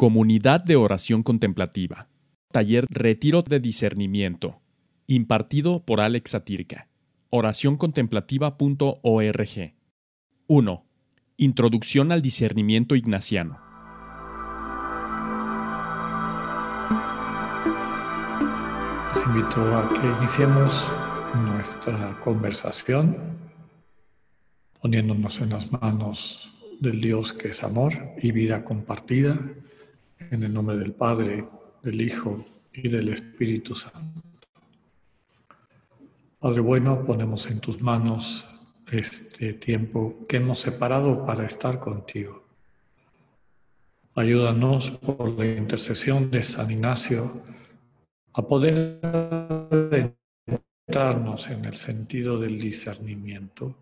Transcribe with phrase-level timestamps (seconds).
[0.00, 2.06] Comunidad de Oración Contemplativa.
[2.52, 4.60] Taller Retiro de Discernimiento.
[5.08, 6.86] Impartido por Alex Satirka.
[7.30, 9.74] Oracioncontemplativa.org.
[10.46, 10.84] 1.
[11.38, 13.58] Introducción al discernimiento ignaciano.
[19.12, 20.88] Les invito a que iniciemos
[21.44, 23.16] nuestra conversación
[24.80, 29.40] poniéndonos en las manos del Dios que es amor y vida compartida,
[30.30, 31.46] en el nombre del Padre,
[31.82, 34.22] del Hijo y del Espíritu Santo.
[36.40, 38.48] Padre bueno, ponemos en tus manos
[38.90, 42.44] este tiempo que hemos separado para estar contigo.
[44.14, 47.42] Ayúdanos por la intercesión de San Ignacio
[48.32, 49.00] a poder
[50.86, 53.74] entrarnos en el sentido del discernimiento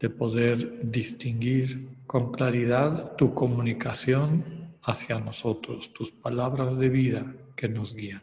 [0.00, 7.94] de poder distinguir con claridad tu comunicación hacia nosotros, tus palabras de vida que nos
[7.94, 8.22] guían.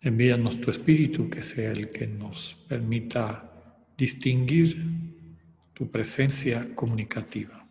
[0.00, 3.50] Envíanos tu espíritu que sea el que nos permita
[3.96, 4.82] distinguir
[5.74, 7.66] tu presencia comunicativa.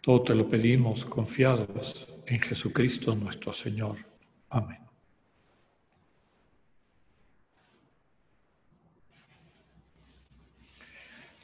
[0.00, 3.98] Todo te lo pedimos confiados en Jesucristo nuestro Señor.
[4.50, 4.78] Amén.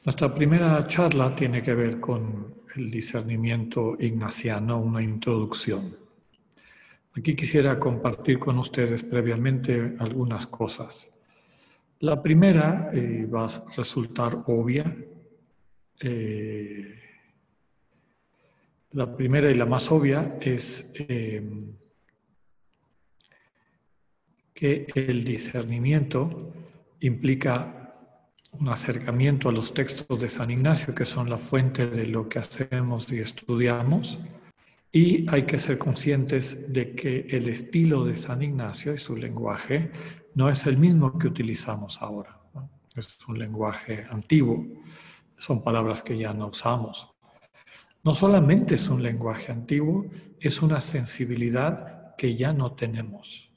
[0.05, 5.97] Nuestra primera charla tiene que ver con el discernimiento ignaciano, una introducción.
[7.17, 11.13] Aquí quisiera compartir con ustedes previamente algunas cosas.
[12.01, 14.95] La primera eh, va a resultar obvia.
[16.01, 17.01] Eh,
[18.93, 21.43] la primera y la más obvia es eh,
[24.53, 26.53] que el discernimiento
[27.01, 27.86] implica
[28.61, 32.39] un acercamiento a los textos de San Ignacio, que son la fuente de lo que
[32.39, 34.19] hacemos y estudiamos,
[34.93, 39.91] y hay que ser conscientes de que el estilo de San Ignacio y su lenguaje
[40.35, 42.41] no es el mismo que utilizamos ahora.
[42.95, 44.65] Es un lenguaje antiguo,
[45.37, 47.13] son palabras que ya no usamos.
[48.05, 50.07] No solamente es un lenguaje antiguo,
[50.41, 53.51] es una sensibilidad que ya no tenemos.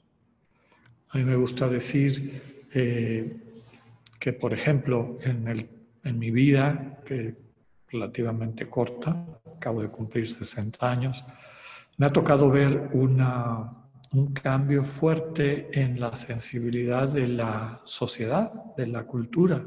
[1.10, 3.49] A mí me gusta decir, eh,
[4.20, 5.68] que, por ejemplo, en, el,
[6.04, 7.34] en mi vida, que
[7.88, 11.24] relativamente corta, acabo de cumplir 60 años,
[11.96, 13.80] me ha tocado ver una,
[14.12, 19.64] un cambio fuerte en la sensibilidad de la sociedad, de la cultura.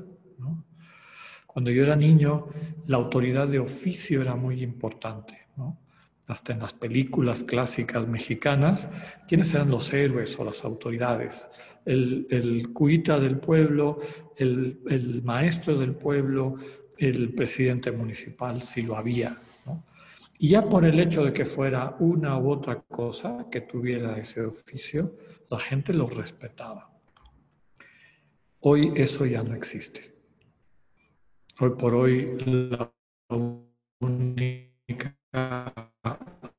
[1.47, 2.47] Cuando yo era niño,
[2.87, 5.39] la autoridad de oficio era muy importante.
[6.25, 8.89] hasta en las películas clásicas mexicanas,
[9.27, 11.47] quiénes eran los héroes o las autoridades.
[11.85, 13.99] El, cuita del pueblo,
[14.37, 16.55] el, maestro del pueblo,
[16.97, 19.35] el presidente municipal, si lo había.
[20.39, 24.41] Y ya por el hecho de que fuera una u otra cosa que tuviera ese
[24.41, 25.13] oficio,
[25.49, 26.89] la gente lo respetaba.
[28.59, 30.13] Hoy eso ya no existe.
[31.59, 32.91] Hoy por hoy la
[33.99, 35.13] única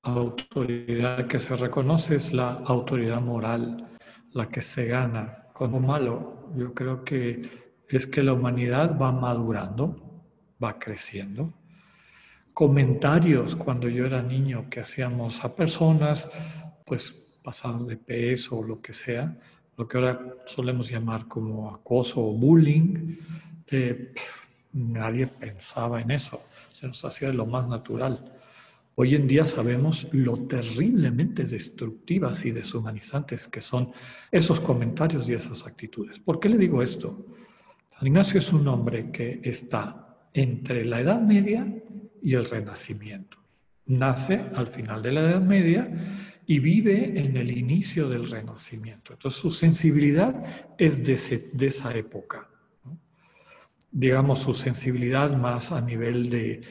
[0.02, 3.88] autoridad que se reconoce es la autoridad moral,
[4.34, 5.48] la que se gana.
[5.54, 7.42] Como malo, yo creo que
[7.88, 10.22] es que la humanidad va madurando,
[10.62, 11.52] va creciendo.
[12.52, 16.30] Comentarios cuando yo era niño que hacíamos a personas,
[16.84, 17.12] pues
[17.42, 19.36] pasadas de peso o lo que sea,
[19.76, 23.16] lo que ahora solemos llamar como acoso o bullying,
[23.68, 24.14] eh,
[24.72, 28.32] nadie pensaba en eso, se nos hacía de lo más natural.
[28.96, 33.90] Hoy en día sabemos lo terriblemente destructivas y deshumanizantes que son
[34.30, 36.20] esos comentarios y esas actitudes.
[36.20, 37.26] ¿Por qué le digo esto?
[37.88, 41.66] San Ignacio es un hombre que está entre la Edad Media
[42.22, 43.38] y el Renacimiento.
[43.86, 45.90] Nace al final de la Edad Media
[46.46, 49.12] y vive en el inicio del Renacimiento.
[49.12, 52.48] Entonces su sensibilidad es de, esa época.
[53.90, 56.62] Digamos, su sensibilidad más a nivel de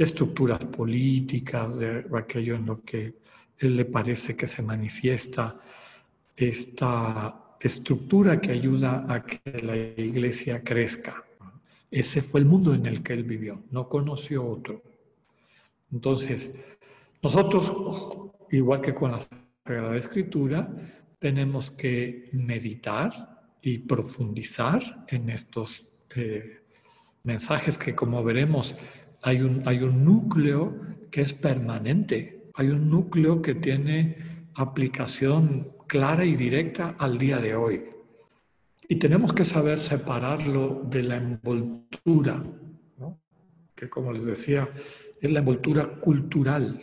[0.00, 3.16] de estructuras políticas, de aquello en lo que
[3.58, 5.60] él le parece que se manifiesta
[6.34, 11.22] esta estructura que ayuda a que la iglesia crezca.
[11.90, 14.80] Ese fue el mundo en el que él vivió, no conoció otro.
[15.92, 16.54] Entonces,
[17.22, 17.70] nosotros,
[18.52, 20.66] igual que con la Sagrada Escritura,
[21.18, 25.84] tenemos que meditar y profundizar en estos
[26.16, 26.62] eh,
[27.22, 28.74] mensajes que, como veremos,
[29.22, 30.80] hay un, núcleo
[31.10, 34.16] que es permanente, hay un núcleo que tiene
[34.54, 37.84] aplicación clara y directa al día de hoy.
[38.88, 42.42] Y tenemos que saber separarlo de la envoltura,
[43.74, 44.68] que como les decía,
[45.20, 46.78] es la envoltura cultural,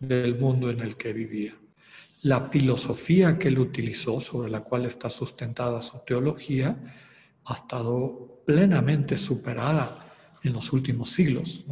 [0.00, 1.54] del mundo en el que vivía.
[2.22, 6.76] La filosofía que él utilizó, sobre la cual está sustentada su teología,
[7.44, 10.09] ha estado plenamente superada
[10.42, 11.64] en los últimos siglos.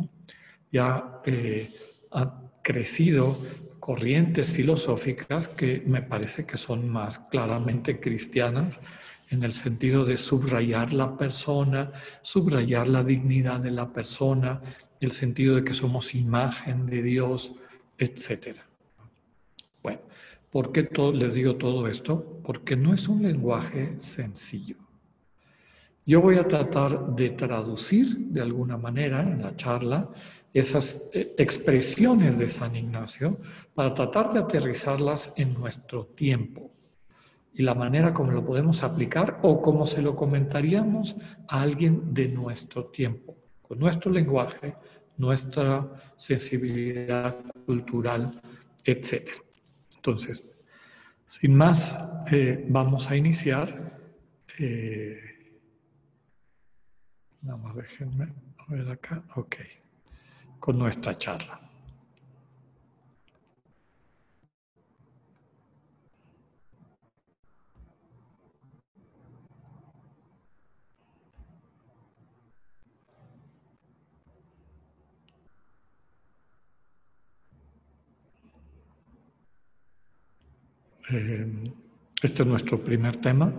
[0.71, 1.75] Ya eh,
[2.11, 3.39] han crecido
[3.81, 8.81] corrientes filosóficas que me parece que son más claramente cristianas
[9.31, 11.93] en el sentido de subrayar la persona,
[12.23, 14.61] subrayar la dignidad de la persona,
[15.01, 17.53] el sentido de que somos imagen de Dios,
[17.99, 18.59] etc.
[19.83, 20.01] Bueno,
[20.51, 22.41] ¿por qué les digo todo esto?
[22.45, 24.77] Porque no es un lenguaje sencillo.
[26.09, 30.09] Yo voy a tratar de traducir de alguna manera en la charla
[30.55, 33.37] esas eh, expresiones de San Ignacio
[33.75, 36.73] para tratar de aterrizarlas en nuestro tiempo
[37.53, 41.15] y la manera como lo podemos aplicar o como se lo comentaríamos
[41.47, 44.77] a alguien de nuestro tiempo, con nuestro lenguaje,
[45.19, 48.41] nuestra sensibilidad cultural,
[48.83, 49.29] etc.
[49.95, 50.43] Entonces,
[51.27, 51.99] sin más,
[52.33, 54.01] eh, vamos a iniciar.
[54.59, 55.28] Eh,
[57.43, 58.33] nada más déjenme
[58.69, 59.23] ver acá.
[59.37, 59.57] Ok.
[60.61, 61.61] Con nuestra charla.
[81.11, 81.73] Eh,
[82.23, 83.51] este es nuestro primer tema.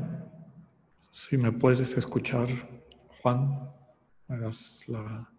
[1.09, 2.47] Si me puedes escuchar,
[3.21, 3.71] Juan,
[4.27, 5.30] hagas la...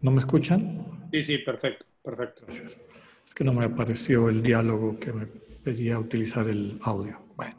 [0.00, 1.08] ¿No me escuchan?
[1.12, 2.42] Sí, sí, perfecto, perfecto.
[2.42, 2.80] Gracias.
[3.24, 7.20] Es que no me apareció el diálogo que me pedía utilizar el audio.
[7.36, 7.56] Bueno,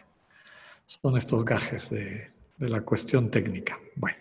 [0.85, 3.79] son estos gajes de, de la cuestión técnica.
[3.95, 4.17] Bueno,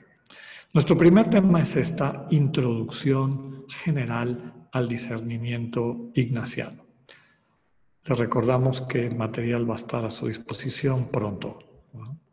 [0.72, 6.86] nuestro primer tema es esta introducción general al discernimiento ignaciano.
[8.04, 11.58] Les recordamos que el material va a estar a su disposición pronto,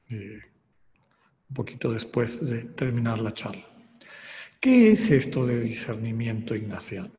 [0.09, 0.39] eh,
[1.49, 3.65] un poquito después de terminar la charla.
[4.59, 7.11] ¿Qué es esto de discernimiento ignaciano?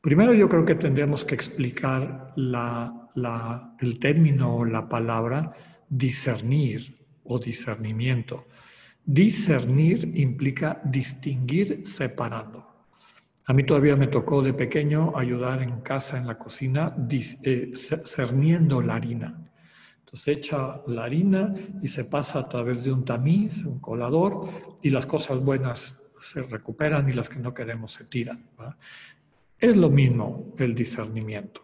[0.00, 5.52] Primero yo creo que tendríamos que explicar el término o la palabra
[5.88, 8.46] discernir o discernimiento.
[9.04, 12.66] Discernir implica distinguir separando.
[13.44, 16.94] A mí todavía me tocó de pequeño ayudar en casa, en la cocina,
[17.42, 19.49] eh, cerniendo la harina.
[20.10, 24.48] Entonces echa la harina y se pasa a través de un tamiz, un colador,
[24.82, 28.44] y las cosas buenas se recuperan y las que no queremos se tiran.
[29.56, 31.62] Es lo mismo el discernimiento.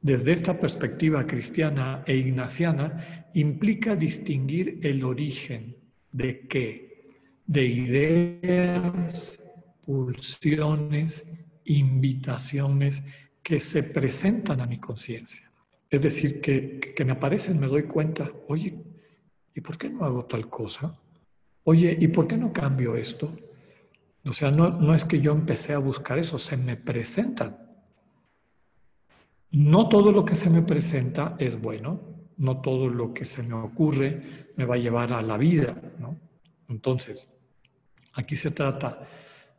[0.00, 5.76] Desde esta perspectiva cristiana e ignaciana, implica distinguir el origen
[6.12, 7.06] de qué?
[7.44, 9.42] De ideas,
[9.84, 11.30] pulsiones,
[11.66, 13.04] invitaciones
[13.42, 15.50] que se presentan a mi conciencia.
[15.88, 18.76] Es decir, que, me aparecen, me doy cuenta, oye,
[19.54, 20.98] ¿y por qué no hago tal cosa?
[21.64, 23.32] Oye, ¿y por qué no cambio esto?
[24.24, 27.56] O sea, no, no es que yo empecé a buscar eso, se me presentan.
[29.52, 32.00] No todo lo que se me presenta es bueno,
[32.38, 36.18] no todo lo que se me ocurre me va a llevar a la vida, ¿no?
[36.68, 37.28] Entonces,
[38.14, 39.06] aquí se trata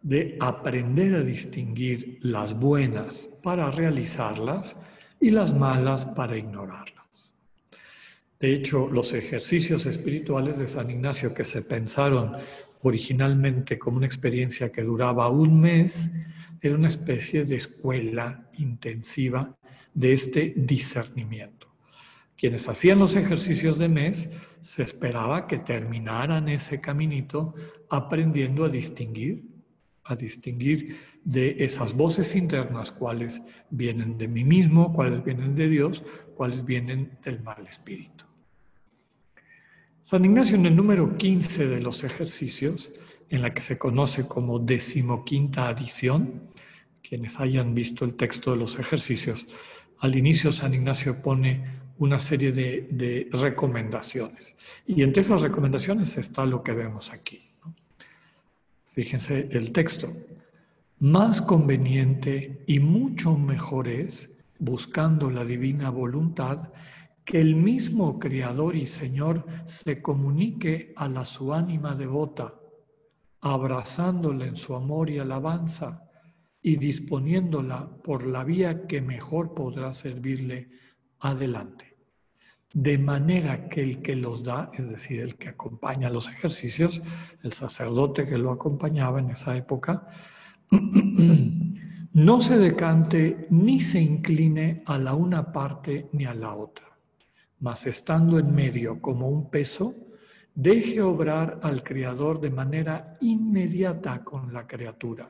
[0.02, 4.76] de aprender a distinguir las buenas para realizarlas
[5.20, 7.34] y las malas para ignorarlas.
[8.40, 12.36] De hecho, los ejercicios espirituales de San Ignacio que se pensaron
[12.84, 16.12] originalmente como una experiencia que duraba un mes,
[16.62, 19.58] era una especie de escuela intensiva
[19.94, 21.68] de este discernimiento.
[22.36, 24.30] Quienes hacían los ejercicios de mes
[24.62, 27.56] se esperaba que terminaran ese caminito
[27.90, 29.44] aprendiendo a distinguir
[30.08, 36.04] a distinguir de esas voces internas, cuáles vienen de mí mismo, cuáles vienen de Dios,
[36.36, 38.26] cuáles vienen del mal espíritu.
[40.02, 42.94] San Ignacio en el número 15 de los ejercicios,
[43.30, 46.44] en la que se conoce como decimoquinta adición,
[47.02, 49.48] quienes hayan visto el texto de los ejercicios,
[50.00, 51.66] al inicio San Ignacio pone
[51.98, 54.56] una serie de, de recomendaciones.
[54.86, 57.47] Y entre esas recomendaciones está lo que vemos aquí.
[58.98, 60.12] Fíjense el texto.
[60.98, 66.70] Más conveniente y mucho mejor es, buscando la divina voluntad,
[67.24, 72.56] que el mismo Creador y Señor se comunique a la su ánima devota,
[73.40, 76.10] abrazándola en su amor y alabanza
[76.60, 80.72] y disponiéndola por la vía que mejor podrá servirle
[81.20, 81.87] adelante
[82.74, 87.02] de manera que el que los da, es decir, el que acompaña los ejercicios,
[87.44, 90.08] el sacerdote que lo acompañaba en esa época,
[92.14, 96.86] no se decante ni se incline a la una parte ni a la otra,
[97.60, 99.96] mas estando en medio como un peso,
[100.54, 105.30] deje obrar al Creador de manera inmediata con la criatura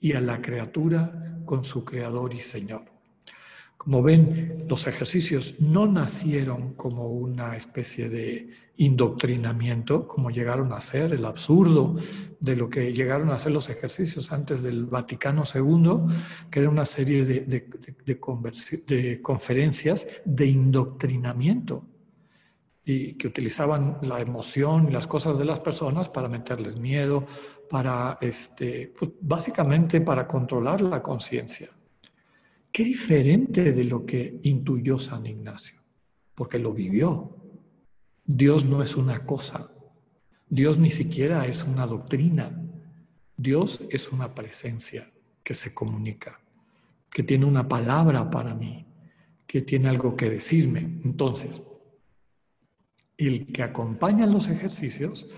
[0.00, 2.93] y a la criatura con su Creador y Señor.
[3.76, 11.12] Como ven, los ejercicios no nacieron como una especie de indoctrinamiento, como llegaron a ser,
[11.12, 11.96] el absurdo
[12.40, 16.14] de lo que llegaron a ser los ejercicios antes del Vaticano II,
[16.50, 18.20] que era una serie de,
[19.22, 21.84] conferencias de indoctrinamiento
[22.84, 27.24] y que utilizaban la emoción y las cosas de las personas para meterles miedo,
[27.70, 31.70] para, este, pues, básicamente para controlar la conciencia.
[32.74, 35.80] Qué diferente de lo que intuyó San Ignacio,
[36.34, 37.36] porque lo vivió.
[38.24, 39.70] Dios no es una cosa,
[40.48, 42.60] Dios ni siquiera es una doctrina,
[43.36, 45.08] Dios es una presencia
[45.44, 46.40] que se comunica,
[47.10, 48.84] que tiene una palabra para mí,
[49.46, 50.80] que tiene algo que decirme.
[51.04, 51.62] Entonces,
[53.16, 55.30] el que acompaña los ejercicios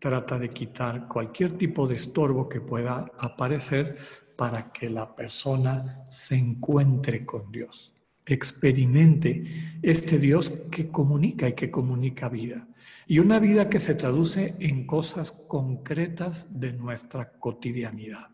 [0.00, 3.96] trata de quitar cualquier tipo de estorbo que pueda aparecer
[4.42, 7.94] para que la persona se encuentre con Dios,
[8.26, 12.66] experimente este Dios que comunica y que comunica vida.
[13.06, 18.30] Y una vida que se traduce en cosas concretas de nuestra cotidianidad.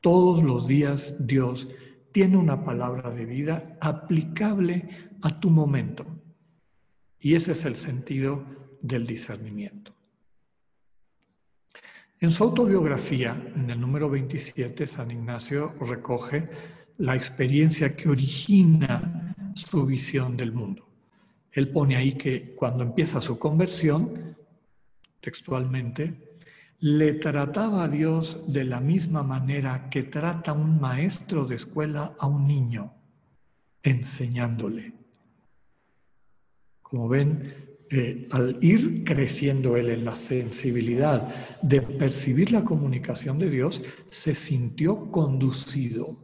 [0.00, 1.68] Todos los días Dios
[2.10, 4.88] tiene una palabra de vida aplicable
[5.22, 6.04] a tu momento.
[7.20, 8.44] Y ese es el sentido
[8.82, 9.94] del discernimiento.
[12.20, 16.48] En su autobiografía, en el número 27, San Ignacio recoge
[16.96, 20.84] la experiencia que origina su visión del mundo.
[21.52, 24.36] Él pone ahí que cuando empieza su conversión,
[25.20, 26.40] textualmente,
[26.80, 32.26] le trataba a Dios de la misma manera que trata un maestro de escuela a
[32.26, 32.94] un niño,
[33.80, 34.92] enseñándole.
[36.82, 41.28] Como ven, eh, al ir creciendo él en la sensibilidad
[41.62, 46.16] de percibir la comunicación de Dios, se sintió conducido,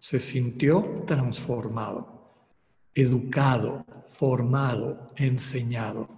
[0.00, 2.34] se sintió transformado,
[2.92, 6.08] educado, formado, enseñado.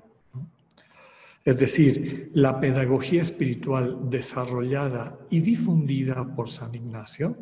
[1.44, 7.36] Es decir, la pedagogía espiritual desarrollada y difundida por San Ignacio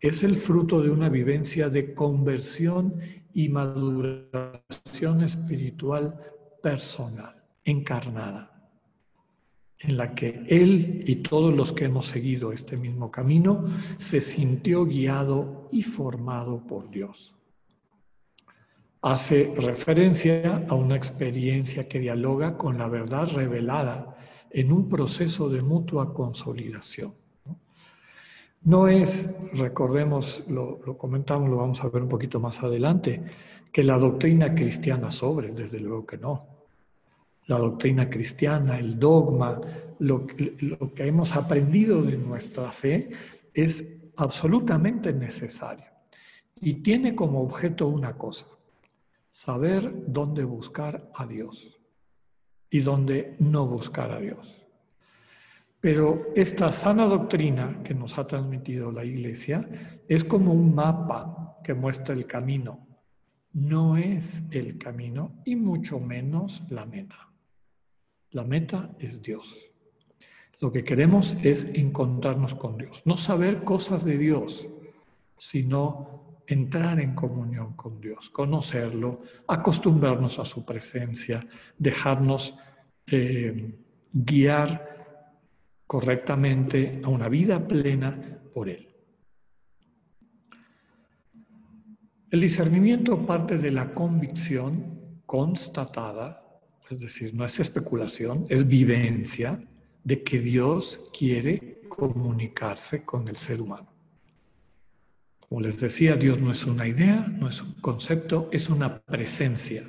[0.00, 2.94] es el fruto de una vivencia de conversión
[3.34, 6.18] y maduración espiritual
[6.62, 8.70] personal, encarnada,
[9.78, 13.64] en la que él y todos los que hemos seguido este mismo camino
[13.96, 17.34] se sintió guiado y formado por Dios.
[19.00, 24.16] Hace referencia a una experiencia que dialoga con la verdad revelada
[24.50, 27.14] en un proceso de mutua consolidación.
[28.68, 33.22] No es, recordemos, lo, comentamos, lo vamos a ver un poquito más adelante,
[33.72, 36.58] que la doctrina cristiana sobre, desde luego que no
[37.46, 39.58] la doctrina cristiana, el dogma,
[40.00, 40.26] lo,
[40.60, 43.08] lo que hemos aprendido de nuestra fe
[43.54, 45.86] es absolutamente necesario
[46.60, 48.48] y tiene como objeto una cosa,
[49.30, 51.80] saber dónde buscar a Dios
[52.68, 54.57] y dónde no buscar a Dios.
[55.80, 59.68] Pero esta sana doctrina que nos ha transmitido la Iglesia
[60.08, 62.86] es como un mapa que muestra el camino.
[63.52, 67.30] No es el camino y mucho menos la meta.
[68.30, 69.70] La meta es Dios.
[70.60, 74.66] Lo que queremos es encontrarnos con Dios, no saber cosas de Dios,
[75.38, 81.46] sino entrar en comunión con Dios, conocerlo, acostumbrarnos a su presencia,
[81.78, 82.56] dejarnos
[83.06, 83.76] eh,
[84.12, 84.97] guiar
[85.88, 88.88] correctamente a una vida plena por Él.
[92.30, 96.44] El discernimiento parte de la convicción constatada
[96.90, 99.62] es decir, no es especulación, es vivencia
[100.04, 103.92] de que Dios quiere comunicarse con el ser humano.
[105.40, 109.84] Como les decía, Dios no es una idea, no es un concepto, es una presencia,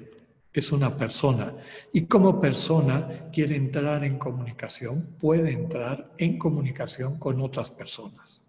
[0.53, 1.55] es una persona.
[1.93, 8.43] Y como persona quiere entrar en comunicación, puede entrar en comunicación con otras personas.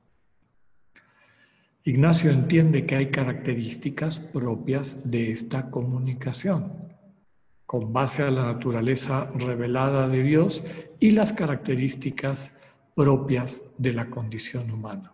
[1.85, 6.91] Ignacio entiende que hay características propias de esta comunicación
[7.65, 10.65] con base a la naturaleza revelada de Dios
[10.99, 12.53] y las características
[12.97, 15.13] propias de la condición humana.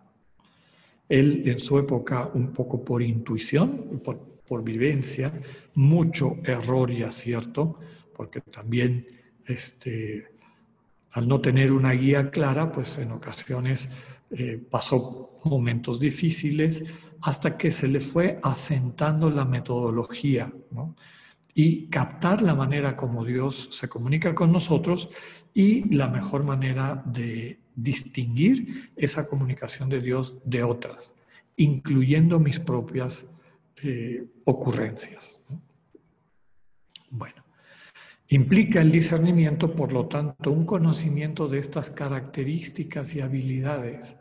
[1.07, 5.33] Él en su época, un poco por intuición, por, por vivencia,
[5.75, 7.79] mucho error y acierto,
[8.15, 9.05] porque también
[9.45, 10.27] este,
[11.11, 13.89] al no tener una guía clara, pues en ocasiones
[14.31, 16.83] eh, pasó momentos difíciles
[17.21, 20.51] hasta que se le fue asentando la metodología
[21.53, 25.09] y captar la manera como Dios se comunica con nosotros
[25.53, 31.15] y la mejor manera de distinguir esa comunicación de Dios de otras,
[31.55, 33.25] incluyendo mis propias
[33.83, 35.41] eh, ocurrencias.
[37.11, 37.43] Bueno,
[38.29, 44.17] implica el discernimiento, por lo tanto, un conocimiento de estas características y habilidades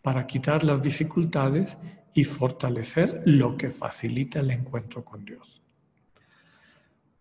[0.00, 1.76] para quitar las dificultades
[2.14, 5.60] y fortalecer lo que facilita el encuentro con Dios.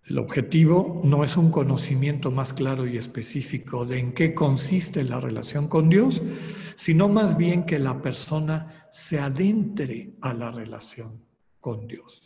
[0.05, 5.19] El objetivo no es un conocimiento más claro y específico de en qué consiste la
[5.19, 6.21] relación con Dios,
[6.77, 11.26] sino más bien que la persona se adentre a la relación
[11.67, 12.23] con Dios,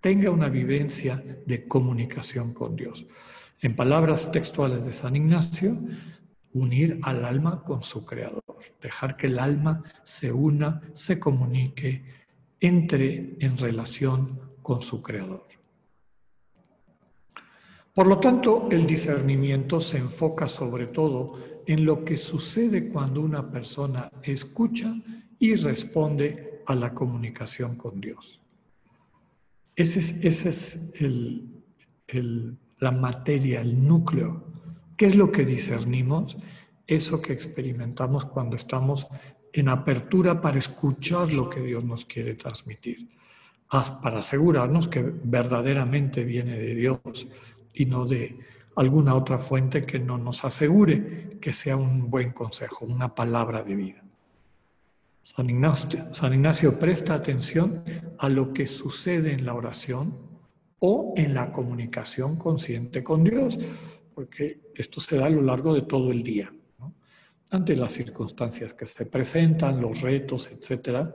[0.00, 3.04] tenga una vivencia de comunicación con Dios.
[3.60, 5.76] En palabras textuales de San Ignacio,
[6.54, 8.42] unir al alma con su creador,
[8.80, 12.04] dejar que el alma se una, se comunique,
[12.58, 15.46] entre en relación con su creador.
[17.92, 23.50] Por lo tanto, el discernimiento se enfoca sobre todo en lo que sucede cuando una
[23.50, 24.96] persona escucha
[25.38, 28.40] y responde a la comunicación con Dios.
[29.76, 30.80] Esa es, es
[32.78, 34.44] la materia, el núcleo.
[34.96, 36.36] ¿Qué es lo que discernimos?
[36.86, 39.08] Eso que experimentamos cuando estamos
[39.52, 43.08] en apertura para escuchar lo que Dios nos quiere transmitir,
[44.02, 47.28] para asegurarnos que verdaderamente viene de Dios
[47.72, 48.38] y no de
[48.76, 53.74] alguna otra fuente que no nos asegure que sea un buen consejo, una palabra de
[53.74, 54.03] vida.
[55.24, 57.82] San Ignacio, presta atención
[58.18, 60.18] a lo que sucede en la oración
[60.80, 63.58] o en la comunicación consciente con Dios,
[64.14, 66.52] porque esto se da a lo largo de todo el día.
[67.48, 71.08] Ante las circunstancias que se presentan, los retos, etc.,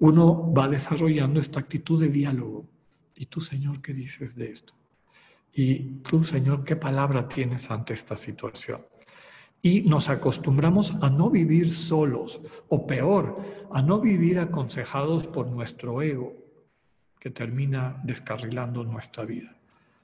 [0.00, 2.68] uno va desarrollando esta actitud de diálogo.
[3.14, 4.74] ¿Y tú, Señor, qué dices de esto?
[5.54, 8.82] Y tú, Señor, ¿qué palabra tienes ante esta situación?
[9.66, 13.36] Y nos acostumbramos a no vivir solos, o peor,
[13.72, 16.36] a no vivir aconsejados por nuestro ego,
[17.18, 19.56] que termina descarrilando nuestra vida,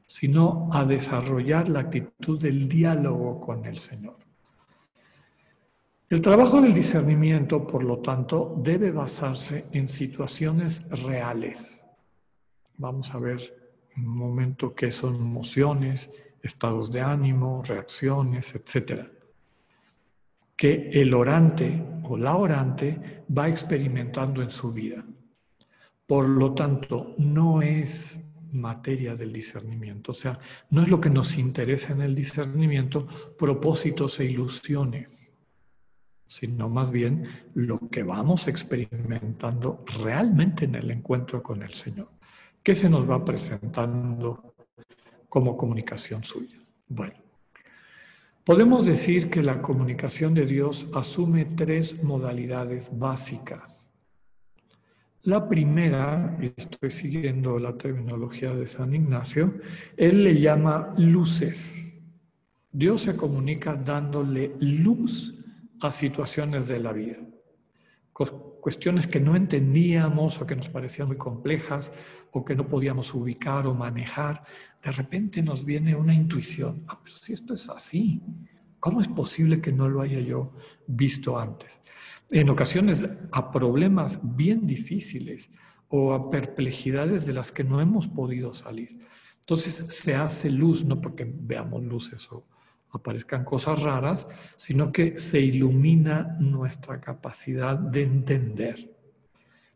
[0.05, 4.17] sino a desarrollar la actitud del diálogo con el Señor.
[6.11, 11.87] El trabajo del discernimiento, por lo tanto, debe basarse en situaciones reales.
[12.79, 19.22] Vamos a ver un momento que son emociones, estados de ánimo, reacciones, etc.
[20.63, 25.05] Que el orante o la orante va experimentando en su vida.
[26.07, 30.39] Por lo tanto, no es materia del discernimiento, o sea,
[30.71, 35.33] no es lo que nos interesa en el discernimiento, propósitos e ilusiones,
[36.29, 42.09] sino más bien lo que vamos experimentando realmente en el encuentro con el Señor.
[42.63, 44.55] ¿Qué se nos va presentando
[45.29, 46.61] como comunicación suya?
[46.87, 47.22] Bueno,
[48.45, 53.91] podemos decir que la comunicación de Dios asume tres modalidades básicas.
[55.23, 59.55] La primera, y estoy siguiendo la terminología de San Ignacio,
[59.97, 61.97] él le llama luces.
[62.73, 65.35] Dios se comunica dándole luz
[65.81, 67.32] a situaciones de la vida
[68.13, 71.93] cuestiones que no entendíamos o que nos parecían muy complejas
[72.31, 74.45] o que no podíamos ubicar o manejar,
[74.83, 78.21] de repente nos viene una intuición, ah, pero si esto es así,
[78.79, 80.53] ¿cómo es posible que no lo haya yo
[80.87, 81.83] visto antes?
[82.31, 85.51] En ocasiones a problemas bien difíciles
[85.89, 89.01] o a perplejidades de las que no hemos podido salir.
[89.41, 92.47] Entonces se hace luz, no porque veamos luces o,
[92.93, 98.95] aparezcan cosas raras, sino que se ilumina nuestra capacidad de entender.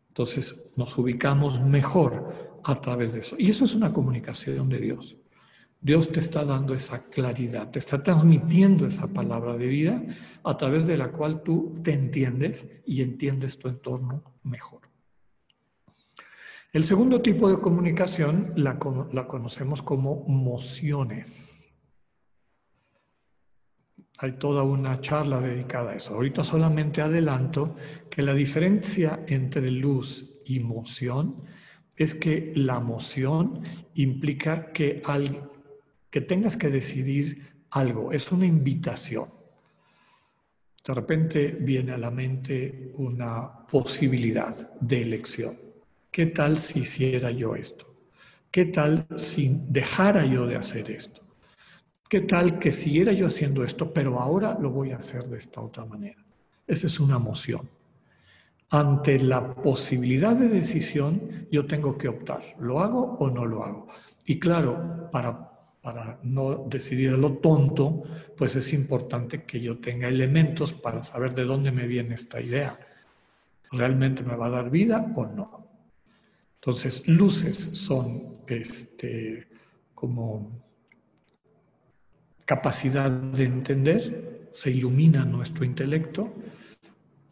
[0.07, 3.35] Entonces nos ubicamos mejor a través de eso.
[3.37, 5.17] Y eso es una comunicación de Dios.
[5.79, 10.03] Dios te está dando esa claridad, te está transmitiendo esa palabra de vida
[10.43, 14.81] a través de la cual tú te entiendes y entiendes tu entorno mejor.
[16.73, 21.56] El segundo tipo de comunicación la, conocemos como mociones.
[24.19, 26.15] Hay toda una charla dedicada a eso.
[26.15, 27.75] Ahorita solamente adelanto
[28.09, 31.43] que la diferencia entre luz y moción
[31.95, 33.61] es que la moción
[33.95, 35.49] implica que, al,
[36.09, 39.29] que tengas que decidir algo, es una invitación.
[40.85, 45.57] De repente viene a la mente una posibilidad de elección.
[46.09, 47.93] ¿Qué tal si hiciera yo esto?
[48.49, 51.26] ¿Qué tal si dejara yo de hacer esto?
[52.09, 55.59] ¿Qué tal que siguiera yo haciendo esto, pero ahora lo voy a hacer de esta
[55.59, 56.23] otra manera?
[56.65, 57.69] Esa es una moción.
[58.69, 63.87] Ante la posibilidad de decisión, yo tengo que optar, ¿lo hago o no lo hago?
[64.25, 68.03] Y claro, para, para no decidir lo tonto,
[68.37, 72.79] pues es importante que yo tenga elementos para saber de dónde me viene esta idea.
[73.71, 75.67] ¿Realmente me va a dar vida o no?
[76.55, 79.47] Entonces, luces son este,
[79.93, 80.66] como
[82.47, 86.33] capacidad de entender, se ilumina nuestro intelecto,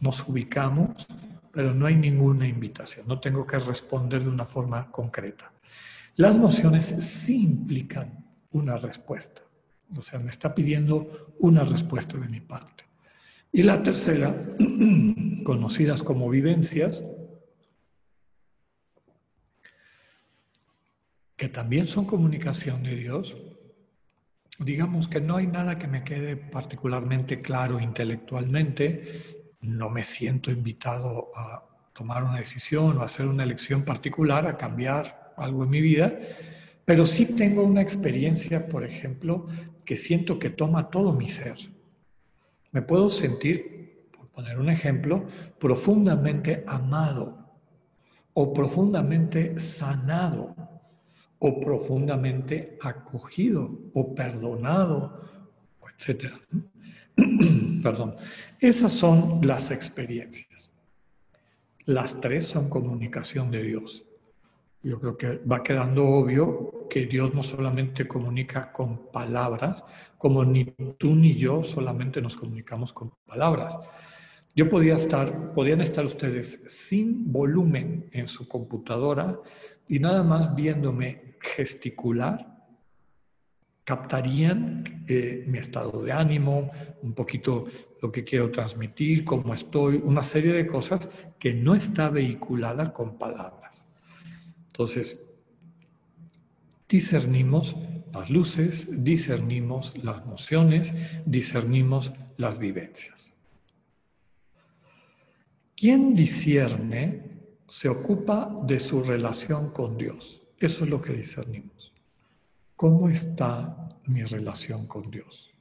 [0.02, 1.08] nos ubicamos,
[1.54, 5.54] pero no hay ninguna invitación, no tengo que responder de una forma concreta.
[6.18, 9.42] Las nociones sí implican una respuesta,
[9.96, 12.84] o sea, me está pidiendo una respuesta de mi parte.
[13.54, 14.36] Y la tercera,
[15.46, 17.06] conocidas como vivencias,
[21.38, 23.38] que también son comunicación de Dios,
[24.60, 31.32] digamos que no hay nada que me quede particularmente claro intelectualmente, no me siento invitado
[31.36, 31.64] a
[31.94, 36.18] tomar una decisión o hacer una elección particular, a cambiar algo en mi vida,
[36.86, 39.48] pero sí tengo una experiencia, por ejemplo,
[39.84, 41.56] que siento que toma todo mi ser.
[42.72, 45.26] Me puedo sentir, por poner un ejemplo,
[45.60, 47.46] profundamente amado
[48.34, 50.56] o profundamente sanado
[51.46, 55.22] o profundamente acogido o perdonado,
[55.86, 56.34] etc.
[57.84, 58.16] Perdón.
[58.60, 60.72] Esas son las experiencias.
[61.86, 64.04] Las tres son comunicación de Dios.
[64.82, 69.84] Yo creo que va quedando obvio que Dios no solamente comunica con palabras,
[70.18, 70.66] como ni
[70.98, 73.78] tú ni yo solamente nos comunicamos con palabras.
[74.56, 79.40] Yo podía estar, podían estar ustedes sin volumen en su computadora
[79.88, 81.25] y nada más viéndome
[81.56, 82.56] gesticular
[83.86, 86.72] captarían eh, mi estado de ánimo,
[87.04, 87.66] un poquito
[88.02, 91.08] lo que quiero transmitir, cómo estoy, una serie de cosas
[91.40, 93.86] que no está vehiculada con palabras.
[94.68, 95.20] Entonces,
[96.90, 97.76] discernimos
[98.12, 100.94] las luces, discernimos las emociones,
[101.26, 103.32] discernimos las vivencias.
[105.76, 107.36] Quien discierne
[107.68, 110.45] se ocupa de su relación con Dios.
[110.60, 111.94] Eso es lo que discernimos.
[112.76, 115.54] ¿Cómo está mi relación con Dios?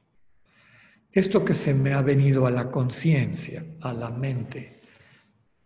[1.13, 4.81] Esto que se me ha venido a la conciencia, a la mente,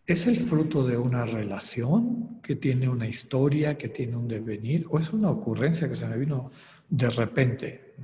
[0.07, 4.99] ¿es el fruto de una relación que tiene una historia, que tiene un devenir, o
[4.99, 6.51] es una ocurrencia que se me vino
[6.89, 7.95] de repente?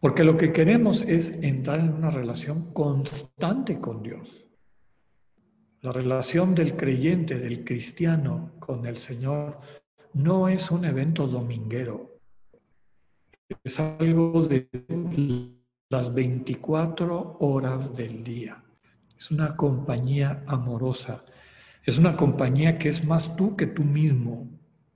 [0.00, 4.43] Porque lo que queremos es entrar en una relación constante con Dios.
[5.84, 9.60] La relación del creyente, del cristiano con el Señor
[10.14, 12.20] no es un evento dominguero,
[13.62, 14.66] es algo de
[15.90, 18.64] las 24 horas del día.
[19.18, 21.22] Es una compañía amorosa,
[21.84, 24.48] es una compañía que es más tú que tú mismo.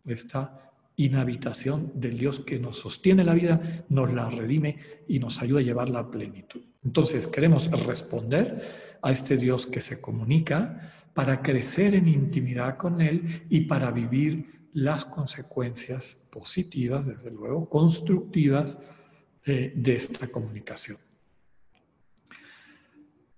[0.06, 5.60] Esta inhabitación del Dios que nos sostiene la vida, nos la redime y nos ayuda
[5.60, 6.62] a llevarla a plenitud.
[6.82, 13.46] Entonces queremos responder a este Dios que se comunica para crecer en intimidad con Él
[13.48, 18.78] y para vivir las consecuencias positivas, desde luego, constructivas
[19.44, 20.98] eh, de esta comunicación.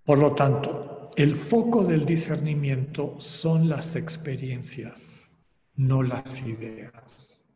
[0.04, 5.30] Por lo tanto, el foco del discernimiento son las experiencias,
[5.76, 7.46] no las ideas.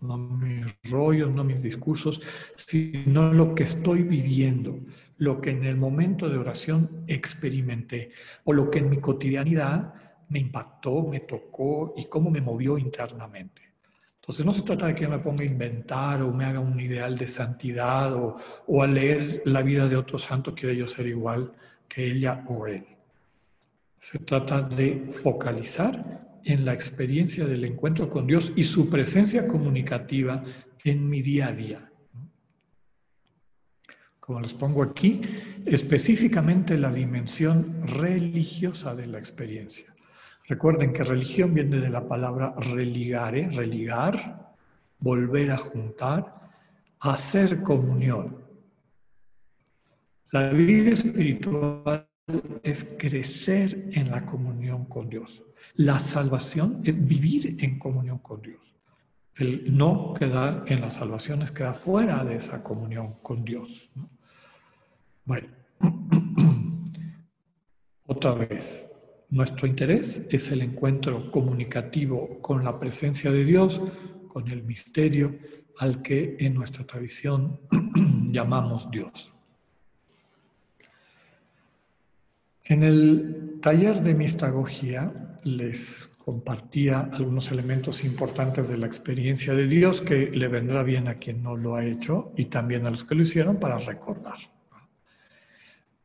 [0.00, 2.20] No mis rollos, no mis discursos,
[2.56, 4.78] sino lo que estoy viviendo,
[5.18, 8.10] lo que en el momento de oración experimenté
[8.44, 9.94] o lo que en mi cotidianidad
[10.28, 13.62] me impactó, me tocó y cómo me movió internamente.
[14.20, 16.80] Entonces no se trata de que yo me ponga a inventar o me haga un
[16.80, 21.06] ideal de santidad o, o al leer la vida de otro santo quiere yo ser
[21.06, 21.52] igual
[21.86, 22.86] que ella o él.
[23.98, 30.42] Se trata de focalizar en la experiencia del encuentro con Dios y su presencia comunicativa
[30.84, 31.90] en mi día a día.
[34.24, 35.20] Como les pongo aquí,
[35.66, 39.94] específicamente la dimensión religiosa de la experiencia.
[40.48, 44.54] Recuerden que religión viene de la palabra religare, religar,
[44.98, 46.52] volver a juntar,
[47.00, 48.42] hacer comunión.
[50.32, 52.08] La vida espiritual
[52.62, 55.42] es crecer en la comunión con Dios.
[55.74, 58.74] La salvación es vivir en comunión con Dios.
[59.36, 63.90] El no quedar en la salvación es quedar fuera de esa comunión con Dios.
[65.24, 65.48] Bueno,
[68.06, 68.90] otra vez,
[69.30, 73.80] nuestro interés es el encuentro comunicativo con la presencia de Dios,
[74.28, 75.36] con el misterio
[75.78, 77.58] al que en nuestra tradición
[78.30, 79.32] llamamos Dios.
[82.64, 90.00] En el taller de mistagogía les compartía algunos elementos importantes de la experiencia de Dios
[90.00, 93.14] que le vendrá bien a quien no lo ha hecho y también a los que
[93.14, 94.53] lo hicieron para recordar.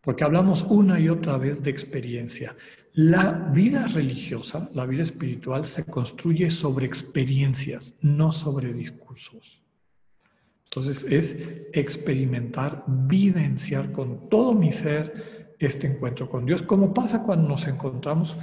[0.01, 2.55] Porque hablamos una y otra vez de experiencia.
[2.93, 9.61] La vida religiosa, la vida espiritual, se construye sobre experiencias, no sobre discursos.
[10.65, 17.49] Entonces es experimentar, vivenciar con todo mi ser este encuentro con Dios, como pasa cuando
[17.49, 18.37] nos encontramos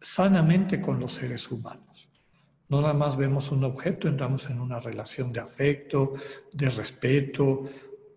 [0.00, 2.08] sanamente con los seres humanos.
[2.68, 6.14] No nada más vemos un objeto, entramos en una relación de afecto,
[6.52, 7.64] de respeto,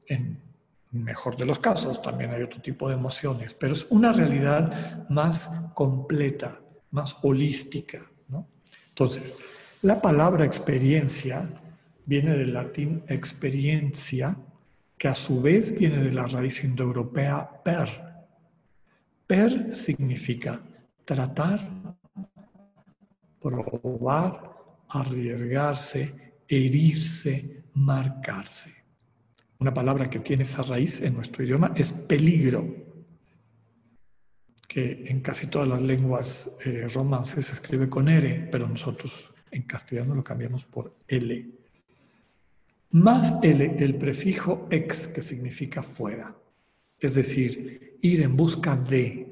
[0.08, 0.49] en
[0.92, 5.52] mejor de los casos, también hay otro tipo de emociones, pero es una realidad más
[5.74, 6.60] completa,
[6.92, 8.02] más holística.
[8.90, 9.36] Entonces,
[9.82, 11.48] la palabra experiencia
[12.06, 14.36] viene del latín experiencia,
[14.98, 17.88] que a su vez viene de la raíz indoeuropea per.
[19.26, 20.60] Per significa
[21.06, 21.66] tratar,
[23.40, 24.58] probar,
[24.90, 28.79] arriesgarse, herirse, marcarse.
[29.60, 32.66] Una palabra que tiene esa raíz en nuestro idioma es peligro,
[34.66, 39.64] que en casi todas las lenguas eh, romances se escribe con R, pero nosotros en
[39.64, 41.46] castellano lo cambiamos por L.
[42.92, 46.34] Más L, el prefijo ex, que significa fuera,
[46.98, 49.28] es decir, ir en busca de.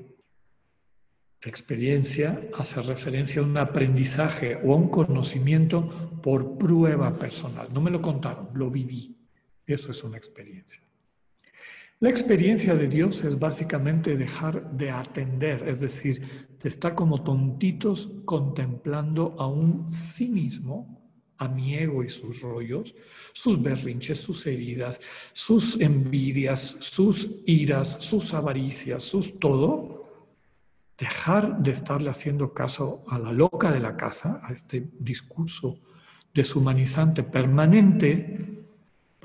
[1.39, 7.69] Experiencia hace referencia a un aprendizaje o a un conocimiento por prueba personal.
[7.71, 9.16] No me lo contaron, lo viví.
[9.67, 10.81] Eso es una experiencia.
[11.99, 16.21] La experiencia de Dios es básicamente dejar de atender, es decir,
[16.61, 22.95] de estar como tontitos contemplando a un sí mismo, a mi ego y sus rollos,
[23.33, 25.01] sus berrinches, sus heridas,
[25.33, 30.05] sus envidias, sus iras, sus avaricias, sus todo.
[30.97, 35.79] Dejar de estarle haciendo caso a la loca de la casa, a este discurso
[36.33, 38.56] deshumanizante permanente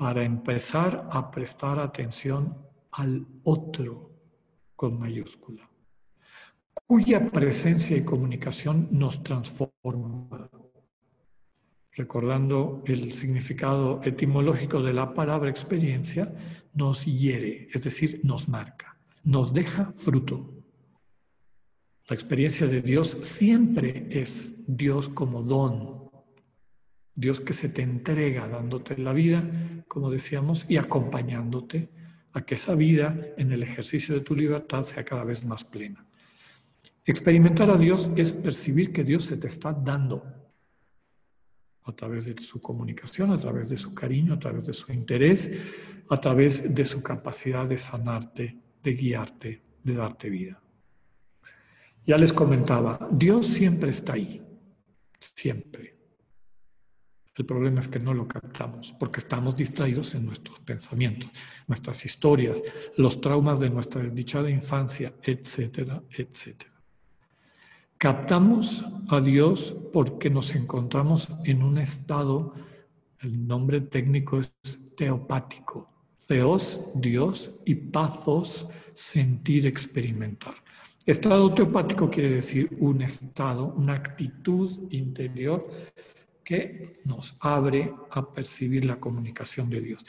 [0.03, 2.57] para empezar a prestar atención
[2.91, 4.11] al otro
[4.75, 5.71] con mayúscula,
[6.73, 10.49] cuya presencia y comunicación nos transforma.
[11.93, 16.35] Recordando el significado etimológico de la palabra experiencia,
[16.73, 20.53] nos hiere, es decir, nos marca, nos deja fruto.
[22.09, 26.02] La experiencia de Dios siempre es Dios como don,
[27.15, 29.43] Dios que se te entrega dándote la vida,
[29.87, 31.89] como decíamos, y acompañándote
[32.33, 36.05] a que esa vida en el ejercicio de tu libertad sea cada vez más plena.
[37.05, 40.23] Experimentar a Dios es percibir que Dios se te está dando
[41.83, 45.51] a través de su comunicación, a través de su cariño, a través de su interés,
[46.09, 50.61] a través de su capacidad de sanarte, de guiarte, de darte vida.
[52.05, 54.41] Ya les comentaba, Dios siempre está ahí,
[55.19, 56.02] siempre.
[57.35, 61.29] El problema es que no lo captamos porque estamos distraídos en nuestros pensamientos,
[61.67, 62.61] nuestras historias,
[62.95, 66.71] los traumas de nuestra desdichada infancia, etcétera, etcétera.
[67.97, 72.53] Captamos a Dios porque nos encontramos en un estado,
[73.21, 75.89] el nombre técnico es teopático.
[76.27, 80.55] Theos, Dios, y pathos, sentir, experimentar.
[81.05, 85.69] Estado teopático quiere decir un estado, una actitud interior
[86.43, 90.05] que nos abre a percibir la comunicación de Dios.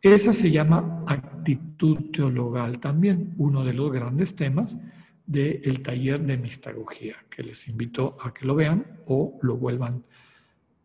[0.00, 4.78] Esa se llama actitud teologal, también uno de los grandes temas
[5.26, 10.04] del taller de mistagogía, que les invito a que lo vean o lo vuelvan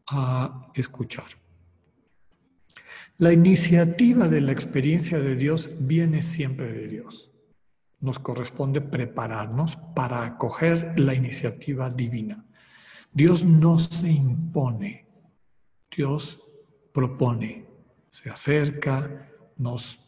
[0.08, 1.26] a escuchar.
[3.18, 7.30] La iniciativa de la experiencia de Dios viene siempre de Dios.
[8.00, 12.46] Nos corresponde prepararnos para acoger la iniciativa divina.
[13.12, 15.08] Dios no se impone,
[15.96, 16.40] Dios
[16.94, 17.66] propone,
[18.10, 20.00] se acerca, nos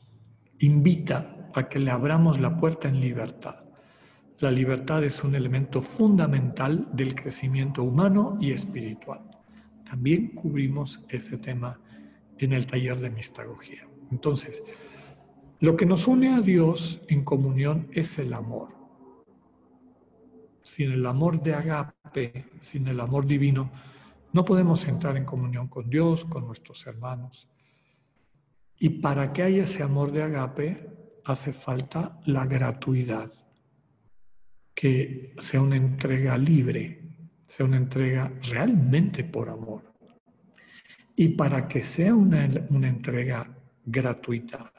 [0.60, 3.64] invita a que le abramos la puerta en libertad.
[4.40, 9.22] La libertad es un elemento fundamental del crecimiento humano y espiritual.
[9.84, 11.80] También cubrimos ese tema
[12.38, 13.88] en el taller de mistagogía.
[14.12, 14.64] Entonces,
[15.60, 18.81] lo que nos une a Dios en comunión es el amor
[20.64, 23.72] sin el amor de agape, sin el amor divino,
[24.34, 27.50] no podemos entrar en comunión con Dios, con nuestros hermanos.
[28.80, 30.90] Y para que haya ese amor de agape,
[31.26, 33.30] hace falta la gratuidad,
[34.74, 37.02] que sea una entrega libre,
[37.46, 39.94] sea una entrega realmente por amor.
[41.16, 43.54] Y para que sea una, una entrega
[43.86, 44.74] gratuita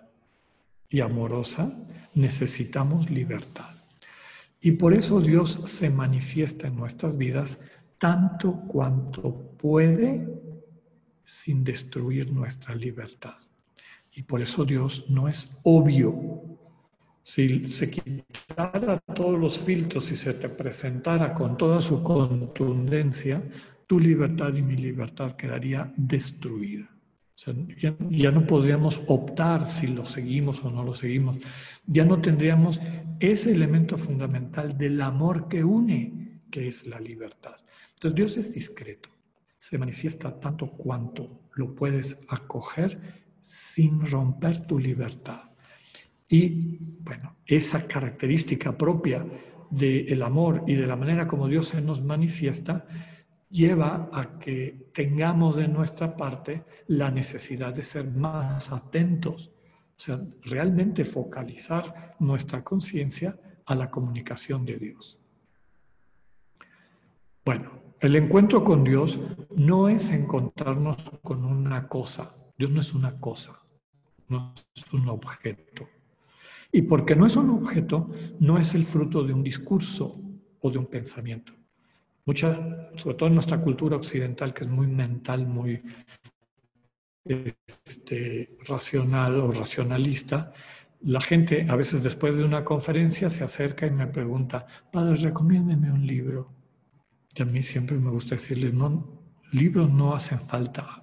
[0.88, 1.72] y amorosa,
[2.14, 3.71] necesitamos libertad.
[4.64, 7.58] Y por eso Dios se manifiesta en nuestras vidas
[7.98, 10.28] tanto cuanto puede
[11.24, 13.34] sin destruir nuestra libertad.
[14.12, 16.42] Y por eso Dios no es obvio.
[17.24, 23.42] Si se quitara todos los filtros y se te presentara con toda su contundencia,
[23.88, 26.88] tu libertad y mi libertad quedaría destruida.
[28.10, 31.38] Ya, no podríamos optar si lo seguimos o no lo seguimos.
[31.86, 32.80] Ya no tendríamos
[33.18, 37.56] ese elemento fundamental del amor que une, que es la libertad.
[37.90, 39.08] Entonces Dios es discreto,
[39.58, 45.50] se manifiesta tanto cuanto lo puedes acoger sin romper tu libertad.
[46.28, 49.26] Y bueno, esa característica propia
[49.70, 52.86] del amor y de la manera como Dios se nos manifiesta
[53.52, 59.52] lleva a que tengamos de nuestra parte la necesidad de ser más atentos,
[59.94, 65.18] o sea, realmente focalizar nuestra conciencia a la comunicación de Dios.
[67.44, 69.20] Bueno, el encuentro con Dios
[69.54, 73.60] no es encontrarnos con una cosa, Dios no es una cosa,
[74.28, 75.88] no es un objeto.
[76.72, 78.10] Y porque no es un objeto,
[78.40, 80.22] no es el fruto de un discurso
[80.60, 81.52] o de un pensamiento.
[82.24, 85.82] Mucha, sobre todo en nuestra cultura occidental, que es muy mental, muy
[87.24, 90.52] este, racional o racionalista,
[91.00, 95.90] la gente a veces después de una conferencia se acerca y me pregunta, padre, recomiéndeme
[95.90, 96.52] un libro.
[97.34, 101.02] Y a mí siempre me gusta decirles, no, libros no hacen falta.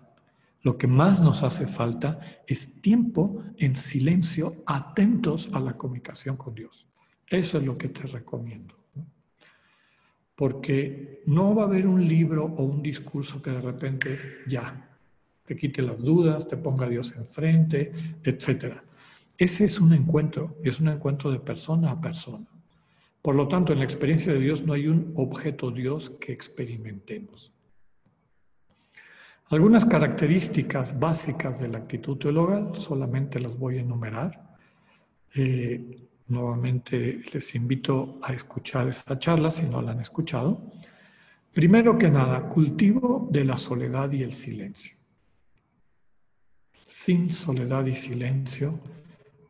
[0.62, 6.56] Lo que más nos hace falta es tiempo en silencio, atentos a la comunicación con
[6.56, 6.88] Dios.
[7.28, 8.80] Eso es lo que te recomiendo
[10.40, 14.90] porque no va a haber un libro o un discurso que de repente ya
[15.46, 17.92] te quite las dudas, te ponga a Dios enfrente,
[18.24, 18.78] etc.
[19.38, 22.48] Ese es un encuentro, es un encuentro de persona a persona.
[23.22, 27.52] Por lo tanto, en la experiencia de Dios no hay un objeto Dios que experimentemos.
[29.50, 34.56] Algunas características básicas de la actitud teologal, solamente las voy a enumerar.
[35.36, 40.62] Eh, Nuevamente les invito a escuchar esta charla si no la han escuchado.
[41.52, 44.96] Primero que nada, cultivo de la soledad y el silencio.
[46.84, 48.80] Sin soledad y silencio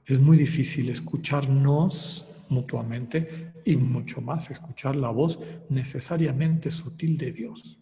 [0.05, 5.39] es muy difícil escucharnos mutuamente y mucho más escuchar la voz
[5.69, 7.77] necesariamente sutil de Dios.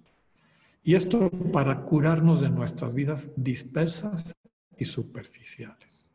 [0.84, 4.36] Y esto para curarnos de nuestras vidas dispersas
[4.78, 6.10] y superficiales.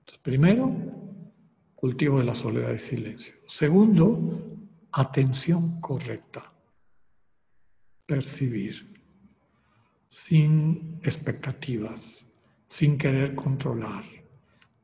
[0.00, 0.74] Entonces, primero,
[1.76, 3.34] cultivo de la soledad y silencio.
[3.46, 4.42] Segundo,
[4.90, 6.52] atención correcta.
[8.06, 8.94] Percibir,
[10.08, 12.24] sin expectativas,
[12.66, 14.04] sin querer controlar,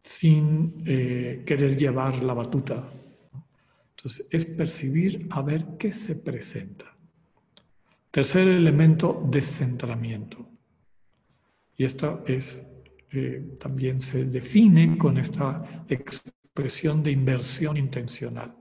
[0.02, 2.84] sin eh, querer llevar la batuta.
[3.96, 6.94] Entonces, es percibir a ver qué se presenta.
[8.10, 10.46] Tercer elemento, descentramiento.
[11.76, 12.68] Y esto es,
[13.10, 18.54] eh, también se define con esta expresión de inversión intencional.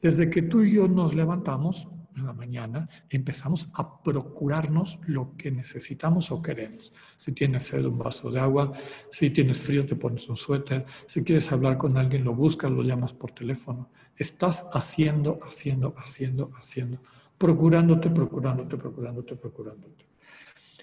[0.00, 5.50] Desde que tú y yo nos levantamos en la mañana, empezamos a procurarnos lo que
[5.50, 6.92] necesitamos o queremos.
[7.16, 8.72] Si tienes sed, un vaso de agua.
[9.10, 10.84] Si tienes frío, te pones un suéter.
[11.06, 13.90] Si quieres hablar con alguien, lo buscas, lo llamas por teléfono.
[14.14, 16.98] Estás haciendo, haciendo, haciendo, haciendo.
[17.38, 20.06] Procurándote, procurándote, procurándote, procurándote.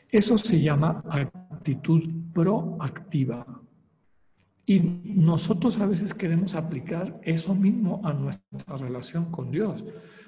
[0.10, 1.03] Eso se llama
[1.51, 2.03] actitud
[2.34, 3.45] proactiva.
[4.65, 9.84] Y nosotros a veces queremos aplicar eso mismo a nuestra relación con Dios,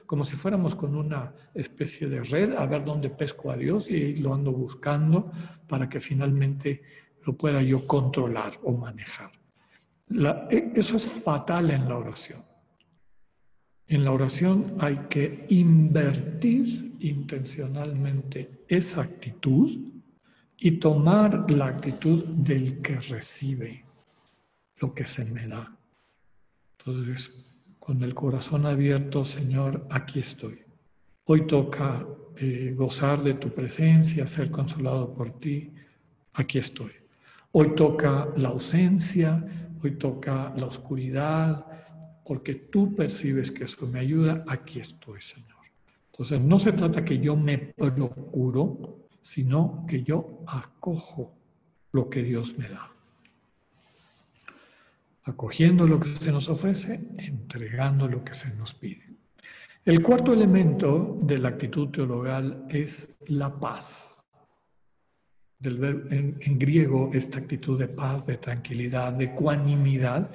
[0.05, 4.15] como si fuéramos con una especie de red a ver dónde pesco a Dios y
[4.17, 5.31] lo ando buscando
[5.67, 6.81] para que finalmente
[7.23, 9.31] lo pueda yo controlar o manejar.
[10.49, 12.43] E, eso es fatal en la oración.
[13.87, 19.71] En la oración hay que invertir intencionalmente esa actitud
[20.57, 23.85] y tomar la actitud del que recibe
[24.85, 25.75] lo que se me da.
[26.77, 27.43] Entonces,
[27.79, 30.59] con el corazón abierto, Señor, aquí estoy.
[31.25, 32.05] Hoy toca
[32.37, 35.71] eh, gozar de tu presencia, ser consolado por ti.
[36.33, 36.91] Aquí estoy.
[37.51, 39.43] Hoy toca la ausencia,
[39.81, 41.65] hoy toca la oscuridad,
[42.23, 44.43] porque tú percibes que eso me ayuda.
[44.47, 45.63] Aquí estoy, Señor.
[46.11, 51.33] Entonces, no se trata que yo me procuro, sino que yo acojo
[51.91, 52.94] lo que Dios me da
[55.25, 59.03] acogiendo lo que se nos ofrece, entregando lo que se nos pide.
[59.83, 64.23] El cuarto elemento de la actitud teologal es la paz.
[65.61, 70.31] en, griego, esta actitud de paz, de tranquilidad, de ecuanimidad,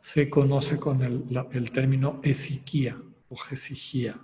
[0.00, 4.18] se conoce con el, término esiquía o jesijía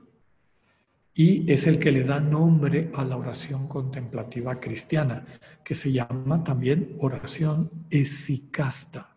[1.14, 5.24] y es el que le da nombre a la oración contemplativa cristiana,
[5.64, 9.15] que se llama también oración esicasta,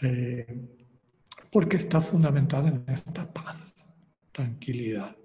[0.00, 0.46] eh,
[1.50, 3.94] porque está fundamentada en esta paz,
[4.32, 5.16] tranquilidad.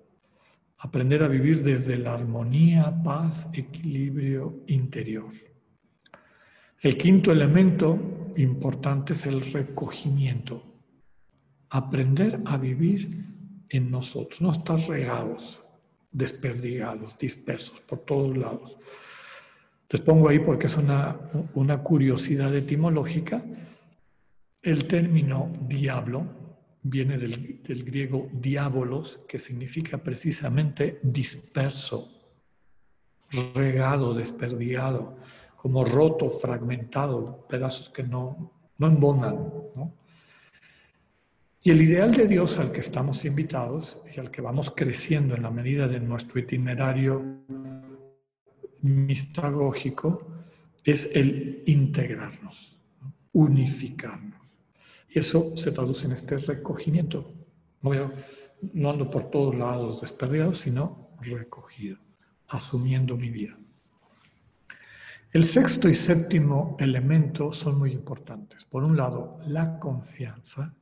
[0.78, 5.32] Aprender a vivir desde la armonía, paz, equilibrio interior.
[6.82, 10.64] El quinto elemento importante es el recogimiento.
[11.70, 13.26] Aprender a vivir
[13.70, 15.62] en nosotros, no estar regados,
[16.12, 18.78] desperdigados, dispersos por todos lados.
[19.90, 21.20] Les pongo ahí porque es una,
[21.56, 23.44] una curiosidad etimológica.
[24.70, 26.28] El término diablo
[26.84, 32.08] viene del, griego diabolos, que significa precisamente disperso,
[33.56, 35.18] regado, desperdigado,
[35.56, 38.52] como roto, fragmentado, pedazos que no.
[38.78, 39.94] ¿no?
[41.64, 45.42] Y el ideal de Dios al que estamos invitados y al que vamos creciendo en
[45.42, 47.24] la medida de nuestro itinerario
[48.84, 50.28] mistagógico
[50.84, 52.78] es el integrarnos,
[53.34, 54.39] unificarnos.
[55.10, 57.34] Y eso se traduce en este recogimiento.
[57.82, 57.92] No,
[58.74, 61.98] no ando por todos lados desperdiado, sino recogido,
[62.48, 63.58] asumiendo mi vida.
[65.32, 68.66] El sexto y séptimo elemento son muy importantes.
[68.66, 70.74] Por un lado, la confianza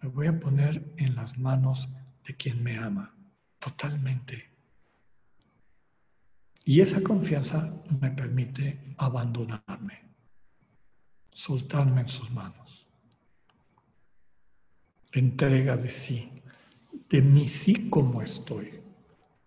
[0.00, 1.88] me voy a poner en las manos
[2.26, 3.14] de quien me ama,
[3.58, 4.50] totalmente.
[6.64, 10.10] Y esa confianza me permite abandonarme,
[11.30, 12.83] soltarme en sus manos.
[15.14, 16.32] Entrega de sí,
[17.08, 18.80] de mí sí como estoy.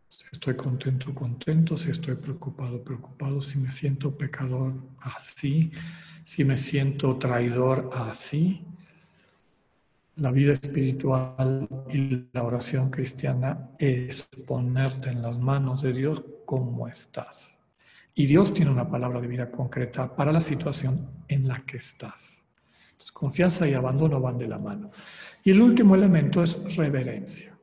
[0.08, 5.74] Si estoy contento, contento, si estoy preocupado, preocupado, si me siento pecador, así,
[6.24, 8.66] si me siento traidor, así,
[10.16, 16.88] la vida espiritual y la oración cristiana es ponerte en las manos de Dios como
[16.88, 17.60] estás.
[18.16, 22.47] Y Dios tiene una palabra de vida concreta para la situación en la que estás.
[23.12, 24.92] Confianza y abandono van de la mano.
[25.44, 27.58] Y el último elemento es reverencia,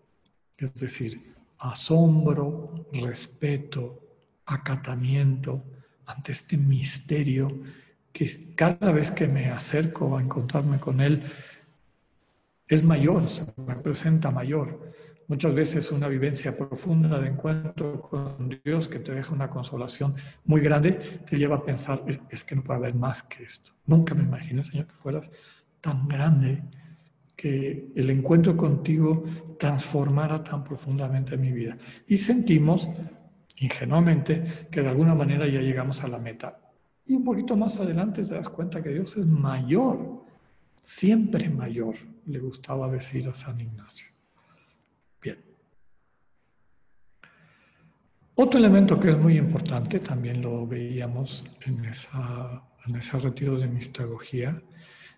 [0.57, 4.01] es decir, asombro, respeto,
[4.47, 5.63] acatamiento
[6.07, 7.51] ante este misterio
[8.13, 11.23] que cada vez que me acerco a encontrarme con Él,
[12.69, 14.94] es mayor, se me presenta mayor.
[15.29, 20.15] Muchas veces una vivencia profunda de encuentro con Dios que te deja una consolación
[20.45, 20.93] muy grande,
[21.29, 23.73] te lleva a pensar, es, que no puede haber más que esto.
[23.87, 25.31] Nunca me imaginé, Señor, que fueras
[25.81, 26.63] tan grande,
[27.37, 29.25] que el encuentro contigo
[29.59, 31.77] transformara tan profundamente mi vida.
[32.07, 32.89] Y sentimos,
[33.57, 36.59] ingenuamente, que de alguna manera ya llegamos a la meta.
[37.07, 40.25] Y un poquito más adelante te das cuenta que Dios es mayor
[40.85, 41.97] siempre mayor,
[42.27, 44.09] le gustaba decir a San Ignacio.
[45.21, 45.39] Bien.
[48.37, 54.61] Otro elemento que es muy importante, también lo veíamos en, en ese retiro de mistagogía,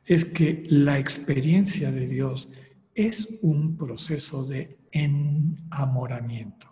[0.04, 2.48] es que la experiencia de Dios
[2.94, 6.68] es un proceso de enamoramiento.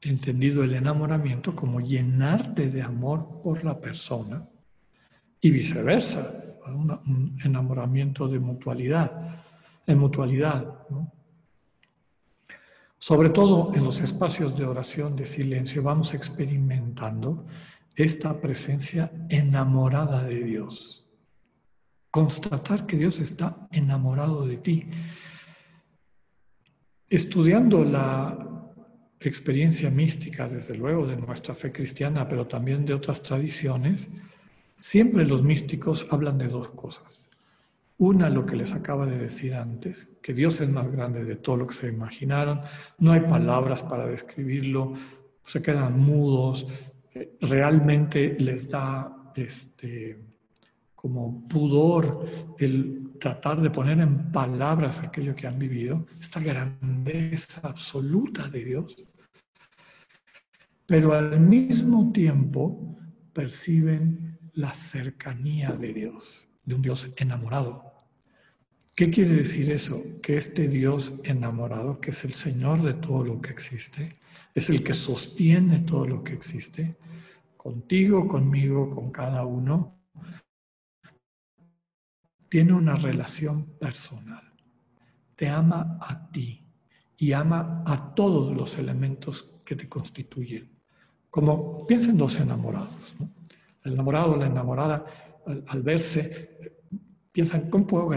[0.00, 4.48] Entendido el enamoramiento como llenarte de amor por la persona
[5.40, 6.32] y viceversa,
[6.66, 9.42] un enamoramiento de mutualidad,
[9.86, 10.86] en mutualidad.
[13.00, 17.44] Sobre todo en los espacios de oración, de silencio, vamos experimentando
[17.96, 21.08] esta presencia enamorada de Dios.
[22.12, 24.88] Constatar que Dios está enamorado de ti.
[27.08, 28.70] Estudiando la
[29.18, 34.10] experiencia mística, desde luego, de nuestra fe cristiana, pero también de otras tradiciones,
[34.80, 37.28] Siempre los místicos hablan de dos cosas.
[38.00, 41.58] Una, lo que les acaba de decir antes, que Dios es más grande de todo
[41.58, 42.62] lo que se imaginaron,
[42.96, 44.94] no hay palabras para describirlo,
[45.44, 46.66] se quedan mudos,
[47.12, 50.18] eh, realmente les da este,
[50.94, 52.24] como pudor
[52.58, 59.04] el tratar de poner en palabras aquello que han vivido, esta grandeza absoluta de Dios.
[60.86, 62.96] Pero al mismo tiempo
[63.34, 67.89] perciben la cercanía de Dios, de un Dios enamorado.
[68.94, 70.02] ¿Qué quiere decir eso?
[70.22, 74.16] Que este Dios enamorado, que es el Señor de todo lo que existe,
[74.54, 76.96] es el que sostiene todo lo que existe,
[77.56, 80.00] contigo, conmigo, con cada uno,
[82.48, 84.52] tiene una relación personal.
[85.36, 86.66] Te ama a ti
[87.16, 90.68] y ama a todos los elementos que te constituyen.
[91.30, 93.14] Como piensen dos enamorados.
[93.84, 95.06] El enamorado la enamorada,
[95.68, 96.79] al, verse,
[97.32, 98.10] piensan, ¿cómo puedo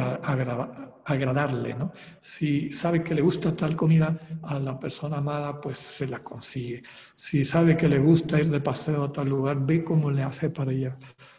[1.04, 1.74] agradarle?
[1.76, 1.92] ¿no?
[2.22, 6.84] Si sabe que le gusta tal comida a la persona amada, pues se la consigue.
[7.16, 10.50] Si sabe que le gusta ir de paseo a tal lugar, ve cómo le hace
[10.50, 10.98] para ella.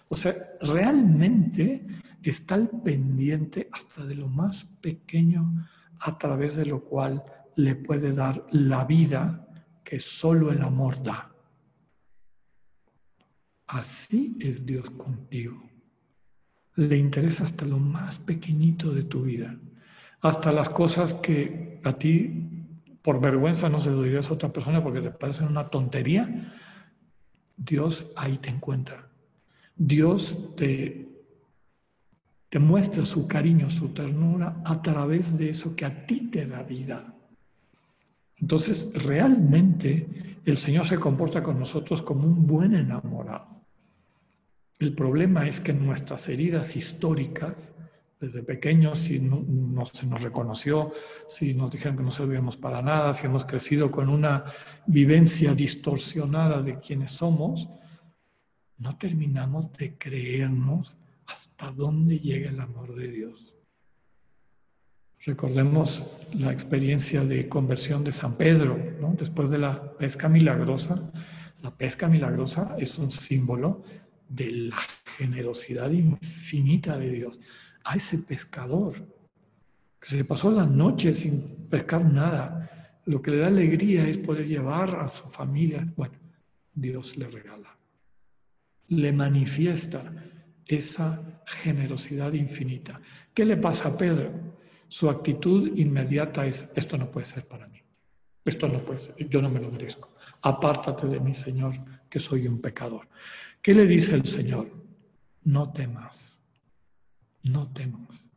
[0.09, 1.87] O sea, realmente
[2.23, 5.67] está al pendiente hasta de lo más pequeño
[6.01, 7.25] a través de lo cual
[7.57, 9.47] le puede dar la vida
[9.83, 11.31] que solo el amor da.
[13.67, 15.74] Así es Dios contigo.
[16.77, 19.57] Le interesa hasta lo más pequeñito de tu vida,
[20.21, 22.51] hasta las cosas que a ti
[23.03, 26.53] por vergüenza no se lo dirías a otra persona porque te parecen una tontería.
[27.57, 29.09] Dios ahí te encuentra.
[29.77, 31.07] Dios te,
[32.49, 36.63] te muestra su cariño, su ternura a través de eso que a ti te da
[36.63, 37.15] vida.
[38.37, 43.54] Entonces, realmente el Señor se comporta con nosotros como un buen enamorado.
[44.85, 47.75] El problema es que nuestras heridas históricas,
[48.21, 50.93] desde pequeños, si no, se nos reconoció,
[51.27, 54.45] si nos dijeron que no servíamos para nada, si hemos crecido con una
[54.87, 57.71] vivencia distorsionada de quienes somos,
[58.77, 63.55] no terminamos de creernos hasta dónde llega el amor de Dios.
[65.25, 68.77] Recordemos la experiencia de conversión de San Pedro,
[69.17, 71.11] después de la pesca milagrosa.
[71.63, 73.83] La pesca milagrosa es un símbolo
[74.35, 74.79] de la
[75.17, 77.41] generosidad infinita de Dios.
[77.85, 78.95] A ese pescador
[80.01, 84.47] que se pasó la noche sin pescar nada, lo que le da alegría es poder
[84.47, 85.87] llevar a su familia.
[85.97, 86.15] Bueno,
[86.75, 87.77] Dios le regala,
[88.89, 90.13] le manifiesta
[90.67, 93.01] esa generosidad infinita.
[93.33, 94.33] ¿Qué le pasa a Pedro?
[94.89, 97.81] Su actitud inmediata es, esto no puede ser para mí,
[98.45, 100.15] esto no puede ser, yo no me lo merezco.
[100.43, 101.75] Apártate de mí, Señor,
[102.09, 103.09] que soy un pecador.
[103.65, 104.71] ¿Qué le dice el Señor?
[105.43, 106.39] No temas,
[107.43, 108.31] no temas.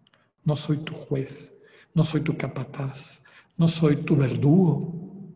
[0.46, 1.54] No soy tu juez,
[1.94, 3.22] no soy tu capataz,
[3.58, 5.36] no soy tu verdugo,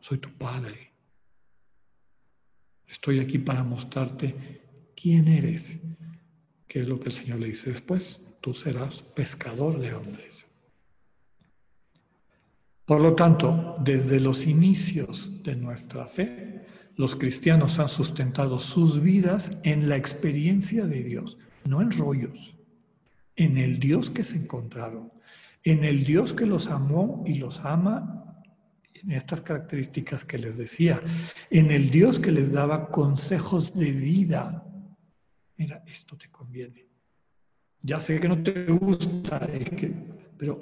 [0.00, 0.90] soy tu Padre.
[2.88, 5.78] Estoy aquí para mostrarte quién eres,
[6.66, 8.20] que es lo que el Señor le dice después.
[8.40, 10.44] Tú serás pescador de hombres.
[12.84, 19.58] Por lo tanto, desde los inicios de nuestra fe, los cristianos han sustentado sus vidas
[19.62, 22.56] en la experiencia de Dios, no en rollos,
[23.36, 25.12] en el Dios que se encontraron,
[25.64, 28.42] en el Dios que los amó y los ama
[28.94, 31.00] en estas características que les decía,
[31.50, 34.64] en el Dios que les daba consejos de vida.
[35.56, 36.86] Mira, esto te conviene.
[37.80, 39.46] Ya sé que no te gusta,
[40.38, 40.58] pero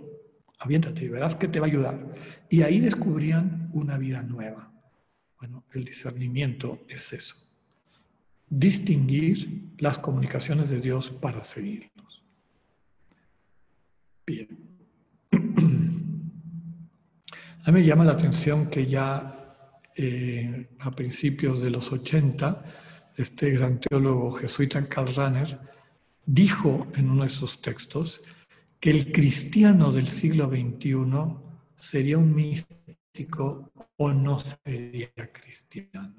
[0.58, 2.14] aviéntate y verás que te va a ayudar.
[2.48, 4.71] Y ahí descubrían una vida nueva.
[5.42, 7.34] Bueno, el discernimiento es eso.
[8.48, 12.22] Distinguir las comunicaciones de Dios para seguirlos.
[14.24, 14.46] Bien.
[17.64, 19.66] A mí me llama la atención que ya
[19.96, 22.64] eh, a principios de los 80,
[23.16, 25.58] este gran teólogo jesuita Karl Rahner
[26.24, 28.22] dijo en uno de sus textos
[28.78, 30.94] que el cristiano del siglo XXI
[31.74, 32.81] sería un místico
[33.96, 36.14] o no sería cristiano.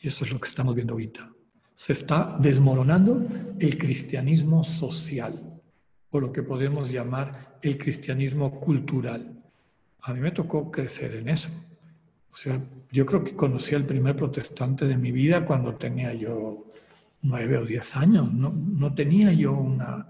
[0.00, 1.30] Y eso es lo que estamos viendo ahorita.
[1.74, 3.26] Se está desmoronando
[3.58, 5.60] el cristianismo social,
[6.10, 9.42] o lo que podemos llamar el cristianismo cultural.
[10.02, 11.50] A mí me tocó crecer en eso.
[12.32, 16.72] O sea, yo creo que conocí al primer protestante de mi vida cuando tenía yo
[17.22, 18.32] nueve o diez años.
[18.32, 20.08] No, tenía yo una,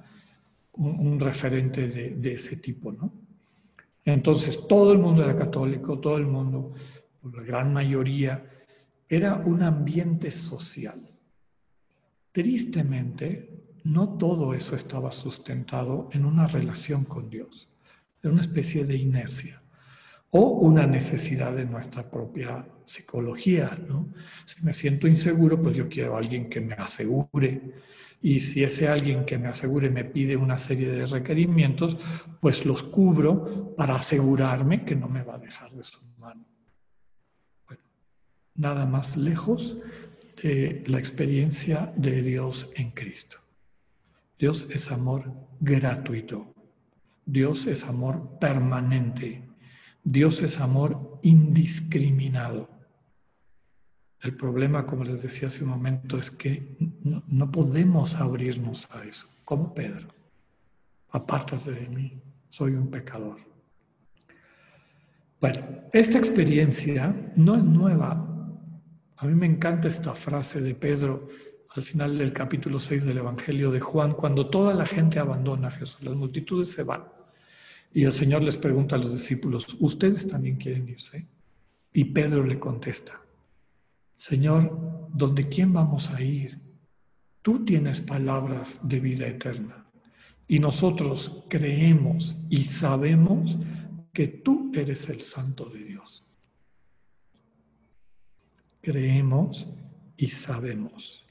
[0.72, 3.27] un, referente de, de, ese tipo, ¿no?
[4.12, 6.72] Entonces, todo el mundo era católico, todo el mundo
[7.30, 8.42] la gran mayoría,
[9.06, 11.12] era un ambiente social.
[12.32, 17.68] Tristemente, no todo eso estaba sustentado en una relación con Dios,
[18.22, 19.62] en una especie de inercia
[20.30, 23.78] o una necesidad de nuestra propia psicología.
[23.88, 24.08] ¿no?
[24.46, 27.74] Si me siento inseguro, pues yo quiero a alguien que me asegure.
[28.20, 31.96] Y si ese alguien que me asegure me pide una serie de requerimientos,
[32.40, 36.48] pues los cubro para asegurarme que no me va a dejar de su mano
[38.58, 39.78] nada más lejos
[40.42, 43.38] de la experiencia de Dios en Cristo.
[44.38, 46.54] Dios es amor gratuito.
[47.24, 49.48] Dios es amor permanente.
[50.04, 52.68] Dios es amor indiscriminado.
[54.20, 59.28] El problema, como les decía hace un momento, es que no, podemos abrirnos a eso,
[59.44, 60.08] como Pedro.
[61.10, 63.36] Apártate de mí, soy un pecador.
[65.40, 65.60] Bueno,
[65.92, 68.28] esta experiencia no es nueva
[69.20, 71.26] a mí me encanta esta frase de Pedro
[71.74, 75.70] al final del capítulo 6 del Evangelio de Juan, cuando toda la gente abandona a
[75.72, 77.02] Jesús, las multitudes se van.
[77.92, 81.26] Y el Señor les pregunta a los discípulos, ¿ustedes también quieren irse?
[81.92, 83.20] Y Pedro le contesta,
[84.18, 86.60] Señor, ¿dónde quién vamos a ir?
[87.40, 89.86] Tú tienes palabras de vida eterna.
[90.48, 93.56] Y nosotros creemos y sabemos
[94.12, 96.26] que tú eres el Santo de Dios.
[98.80, 99.68] Creemos
[100.16, 101.24] y sabemos.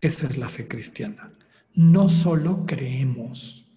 [0.00, 1.32] Esa es la fe cristiana.
[1.74, 3.68] No solo creemos,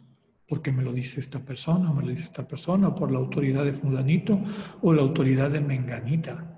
[0.48, 3.66] porque me lo dice esta persona, o me lo dice esta persona, por la autoridad
[3.66, 4.40] de fulanito,
[4.84, 6.53] o la autoridad de menganita.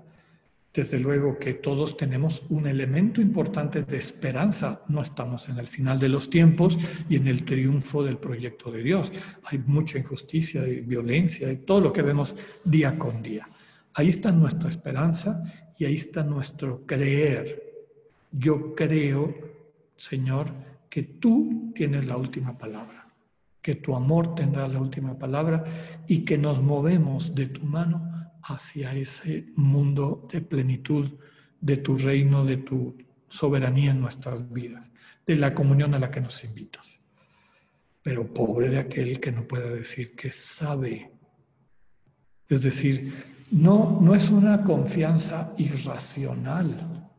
[0.76, 4.82] Desde luego que todos tenemos un elemento importante de esperanza.
[4.88, 8.82] No estamos en el final de los tiempos y en el triunfo del proyecto de
[8.82, 9.10] Dios.
[9.44, 13.48] Hay mucha injusticia y violencia y todo lo que vemos día con día.
[13.94, 15.42] Ahí está nuestra esperanza
[15.78, 17.72] y ahí está nuestro creer.
[18.30, 19.34] Yo creo,
[19.96, 20.52] Señor,
[20.90, 23.08] que tú tienes la última palabra,
[23.62, 25.64] que tu amor tendrá la última palabra
[26.06, 28.15] y que nos movemos de tu mano
[28.48, 31.10] hacia ese mundo de plenitud
[31.60, 32.96] de tu reino, de tu
[33.28, 34.92] soberanía en nuestras vidas,
[35.26, 37.00] de la comunión a la que nos invitas.
[38.02, 41.10] Pero pobre de aquel que no pueda decir que sabe.
[42.48, 43.12] Es decir,
[43.50, 47.10] no, no es una confianza irracional.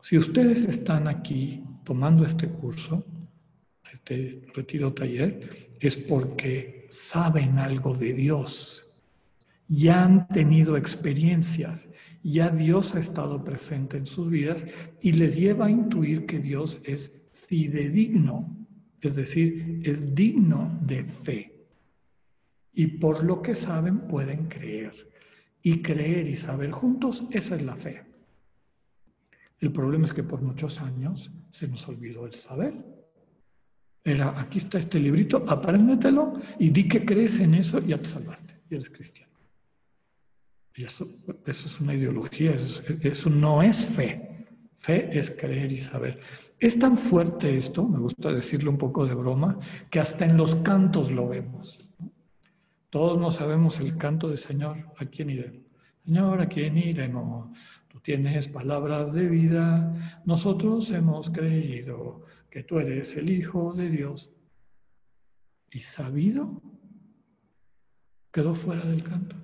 [0.00, 3.04] Si ustedes están aquí tomando este curso,
[3.92, 8.91] este retiro taller, es porque saben algo de Dios
[9.68, 11.88] ya han tenido experiencias,
[12.22, 14.66] ya Dios ha estado presente en sus vidas
[15.00, 18.56] y les lleva a intuir que Dios es fidedigno,
[19.00, 21.52] es decir, es digno de fe.
[22.72, 25.10] Y por lo que saben pueden creer.
[25.64, 28.02] Y creer y saber juntos, esa es la fe.
[29.60, 32.74] El problema es que por muchos años se nos olvidó el saber.
[34.02, 38.08] Era, aquí está este librito, apréndetelo y di que crees en eso y ya te
[38.08, 39.31] salvaste, y eres cristiano.
[40.74, 41.08] Y eso,
[41.46, 44.46] eso es una ideología, eso, no es fe.
[44.76, 46.18] Fe es creer y saber.
[46.58, 49.58] Es tan fuerte esto, me gusta decirlo un poco de broma,
[49.90, 51.88] que hasta en los cantos lo vemos.
[52.88, 55.62] Todos no sabemos el canto de Señor, ¿a quién iremos?
[56.04, 57.56] Señor, ¿a quién iremos?
[57.88, 64.30] Tú tienes palabras de vida, nosotros hemos creído que tú eres el Hijo de Dios.
[65.70, 66.60] Y sabido,
[68.30, 69.36] quedó fuera del canto.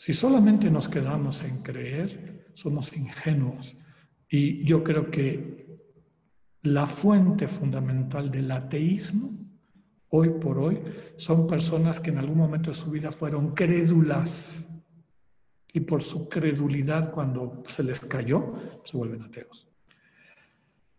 [0.00, 3.76] Si solamente nos quedamos en creer, somos ingenuos.
[4.30, 5.78] Y yo creo que
[6.62, 9.30] la fuente fundamental del ateísmo,
[10.08, 10.80] hoy por hoy,
[11.18, 14.66] son personas que en algún momento de su vida fueron crédulas.
[15.70, 19.68] Y por su credulidad, cuando se les cayó, se vuelven ateos.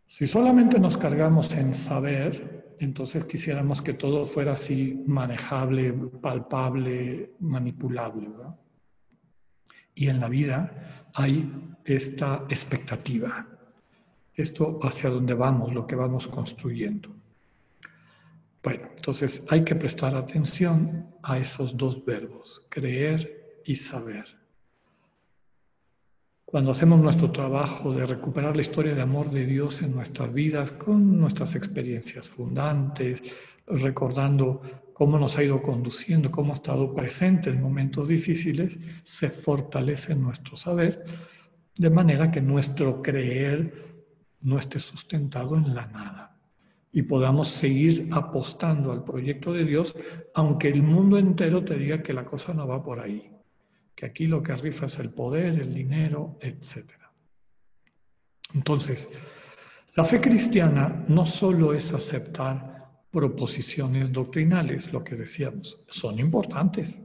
[0.06, 5.91] Si solamente nos cargamos en saber, entonces quisiéramos que todo fuera así manejable,
[6.22, 8.30] palpable, manipulable.
[8.30, 8.56] ¿verdad?
[9.95, 11.51] Y en la vida hay
[11.85, 13.47] esta expectativa,
[14.33, 17.09] esto hacia dónde vamos, lo que vamos construyendo.
[18.63, 24.41] Bueno, entonces hay que prestar atención a esos dos verbos, creer y saber.
[26.45, 30.73] Cuando hacemos nuestro trabajo de recuperar la historia de amor de Dios en nuestras vidas
[30.73, 33.23] con nuestras experiencias fundantes,
[33.65, 34.61] recordando
[35.02, 40.56] cómo nos ha ido conduciendo, cómo ha estado presente en momentos difíciles, se fortalece nuestro
[40.56, 41.04] saber,
[41.76, 44.06] de manera que nuestro creer
[44.41, 46.39] no esté sustentado en la nada
[46.91, 49.95] y podamos seguir apostando al proyecto de Dios,
[50.36, 53.32] aunque el mundo entero te diga que la cosa no va por ahí,
[53.95, 56.91] que aquí lo que rifa es el poder, el dinero, etc.
[58.54, 59.10] Entonces,
[59.95, 62.70] la fe cristiana no solo es aceptar
[63.12, 67.01] proposiciones doctrinales, lo que decíamos, son importantes,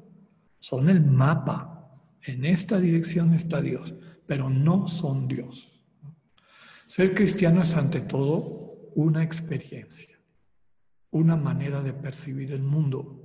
[0.61, 2.01] son el mapa.
[2.23, 3.95] En esta dirección está Dios,
[4.27, 5.81] pero no son Dios.
[6.87, 10.17] Ser cristiano es ante todo una experiencia,
[11.11, 13.23] una manera de percibir el mundo,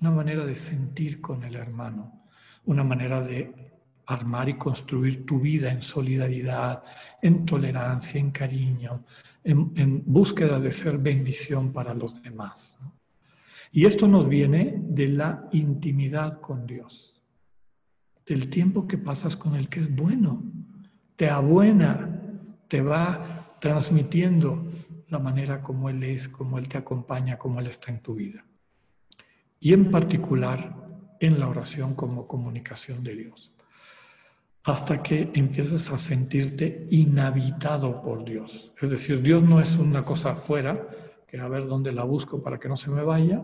[0.00, 2.24] una manera de sentir con el hermano,
[2.64, 3.67] una manera de
[4.08, 6.82] armar y construir tu vida en solidaridad,
[7.20, 9.04] en tolerancia, en cariño,
[9.44, 12.78] en, búsqueda de ser bendición para los demás.
[13.70, 17.22] Y esto nos viene de la intimidad con Dios,
[18.24, 20.42] del tiempo que pasas con el que es bueno,
[21.16, 24.72] te abuena, te va transmitiendo
[25.08, 28.42] la manera como Él es, como Él te acompaña, como Él está en tu vida.
[29.60, 30.88] Y en particular
[31.20, 33.52] en la oración como comunicación de Dios.
[34.68, 38.72] Hasta que empieces a sentirte inhabitado por Dios.
[38.80, 40.88] Es decir, Dios no es una cosa afuera,
[41.26, 43.42] que a ver dónde la busco para que no se me vaya,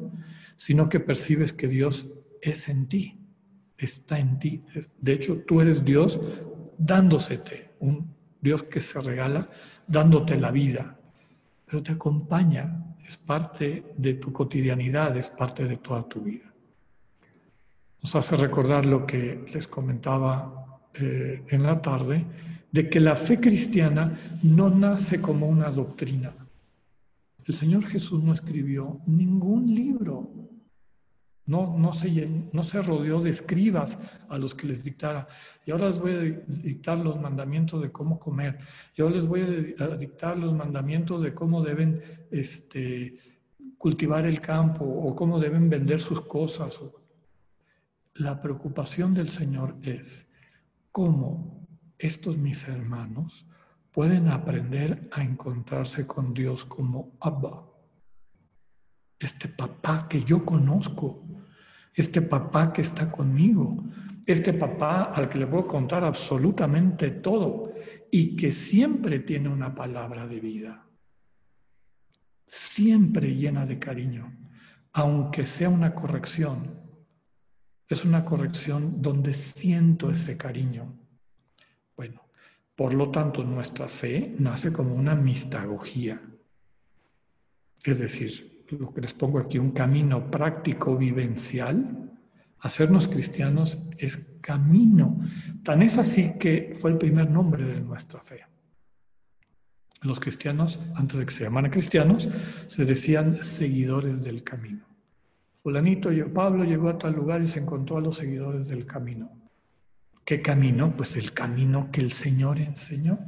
[0.56, 2.12] sino que percibes que Dios
[2.42, 3.18] es en ti,
[3.78, 4.64] está en ti.
[5.00, 6.20] De hecho, tú eres Dios
[6.76, 9.48] dándosete, un Dios que se regala
[9.86, 10.98] dándote la vida,
[11.64, 16.52] pero te acompaña, es parte de tu cotidianidad, es parte de toda tu vida.
[18.02, 20.64] Nos hace recordar lo que les comentaba
[21.00, 22.24] eh, en la tarde,
[22.70, 26.32] de que la fe cristiana no nace como una doctrina.
[27.44, 30.44] El Señor Jesús no escribió ningún libro
[31.46, 35.28] no, no, se, no se rodeó de escribas a los que les dictara.
[35.66, 38.56] Y ahora les voy a dictar los mandamientos de cómo comer.
[38.96, 43.18] Y ahora les voy a dictar los mandamientos de cómo deben este,
[43.76, 46.80] cultivar el campo o cómo deben vender sus cosas.
[48.14, 50.30] La preocupación del Señor es
[50.94, 51.66] cómo
[51.98, 53.48] estos mis hermanos
[53.90, 57.74] pueden aprender a encontrarse con Dios como Abba
[59.18, 61.26] este papá que yo conozco,
[61.92, 63.82] este papá que está conmigo,
[64.24, 67.72] este papá al que le puedo contar absolutamente todo
[68.10, 70.86] y que siempre tiene una palabra de vida,
[72.46, 74.32] siempre llena de cariño,
[74.92, 76.83] aunque sea una corrección.
[77.94, 80.98] Es una corrección donde siento ese cariño.
[81.96, 82.22] Bueno,
[82.74, 86.20] por lo tanto, nuestra fe nace como una mistagogía.
[87.84, 92.10] Es decir, lo que les pongo aquí, un camino práctico vivencial.
[92.58, 95.20] Hacernos cristianos es camino.
[95.62, 98.40] Tan es así que fue el primer nombre de nuestra fe.
[100.02, 102.28] Los cristianos, antes de que se llamaran cristianos,
[102.66, 104.93] se decían seguidores del camino.
[105.64, 109.30] Fulanito, Pablo llegó a tal lugar y se encontró a los seguidores del camino.
[110.22, 110.94] ¿Qué camino?
[110.94, 113.18] Pues el camino que el Señor enseñó.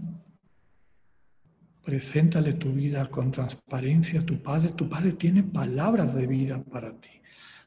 [1.83, 4.69] Preséntale tu vida con transparencia a tu Padre.
[4.77, 7.09] Tu Padre tiene palabras de vida para ti.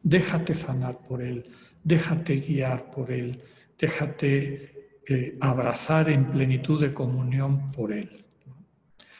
[0.03, 1.47] Déjate sanar por Él,
[1.83, 3.41] déjate guiar por Él,
[3.75, 8.23] déjate eh, abrazar en plenitud de comunión por Él.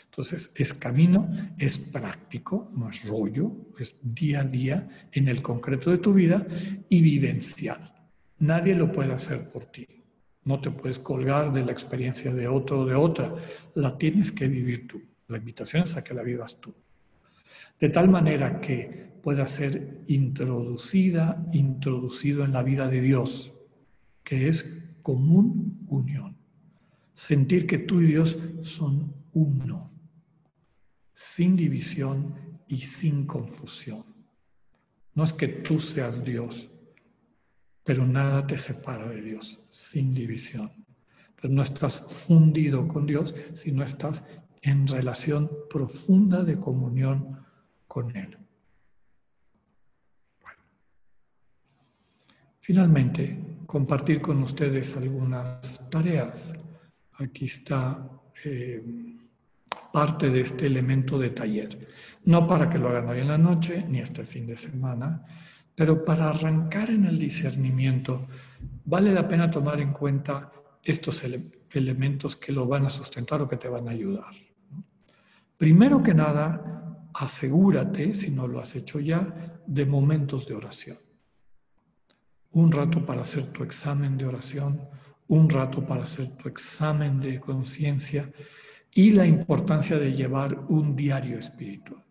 [0.10, 5.92] Entonces, es camino, es práctico, no es rollo, es día a día en el concreto
[5.92, 6.46] de tu vida
[6.90, 7.94] y vivencial.
[8.40, 9.88] Nadie lo puede hacer por ti.
[10.46, 13.36] No te puedes colgar de la experiencia de otro o de otra.
[13.76, 15.02] La tienes que vivir tú.
[15.28, 16.74] La invitación es a que la vivas tú.
[17.80, 23.54] De tal manera que pueda ser introducida, introducido en la vida de Dios,
[24.24, 26.36] que es común unión.
[27.14, 29.92] Sentir que tú y Dios son uno,
[31.20, 32.34] sin división
[32.70, 34.06] y sin confusión.
[35.16, 36.70] No es que tú seas Dios,
[37.84, 40.72] pero nada te separa de Dios, sin división.
[41.36, 44.26] Pero no estás fundido con Dios, sino estás
[44.62, 47.46] en relación profunda de comunión
[47.86, 48.38] con Él.
[52.62, 56.54] Finalmente, compartir con ustedes algunas tareas.
[57.12, 58.10] Aquí está
[58.46, 59.19] eh,
[59.92, 61.88] parte de este elemento de taller.
[62.26, 65.26] No para que lo hagan hoy en la noche ni este fin de semana,
[65.76, 68.28] pero para arrancar en el discernimiento,
[68.86, 70.52] vale la pena tomar en cuenta
[70.84, 71.24] estos
[71.72, 74.34] elementos que lo van a sustentar o que te van a ayudar.
[75.58, 80.98] Primero que nada, asegúrate, si no lo has hecho ya, de momentos de oración.
[82.52, 84.82] Un rato para hacer tu examen de oración,
[85.28, 88.32] un rato para hacer tu examen de conciencia
[88.94, 92.04] y la importancia de llevar un diario espiritual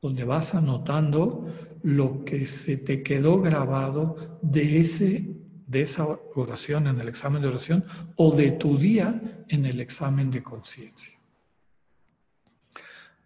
[0.00, 1.46] donde vas anotando
[1.82, 5.36] lo que se te quedó grabado de, ese,
[5.66, 7.84] de esa oración en el examen de oración
[8.16, 11.18] o de tu día en el examen de conciencia.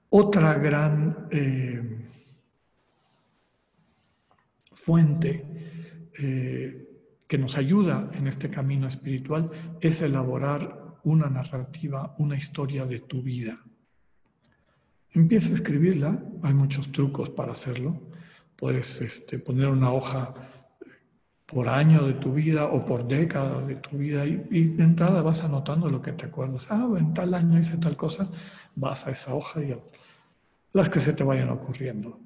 [0.09, 2.09] Otra gran eh,
[4.73, 6.89] fuente eh,
[7.27, 13.23] que nos ayuda en este camino espiritual es elaborar una narrativa, una historia de tu
[13.23, 13.59] vida.
[15.11, 18.01] Empieza a escribirla, hay muchos trucos para hacerlo.
[18.57, 20.35] Puedes este, poner una hoja
[21.47, 25.43] por año de tu vida o por década de tu vida y, de entrada vas
[25.45, 26.67] anotando lo que te acuerdas.
[26.71, 28.31] Ah, en tal año hice tal cosa,
[28.75, 29.77] vas a esa hoja y
[30.73, 32.19] las que se te vayan ocurriendo.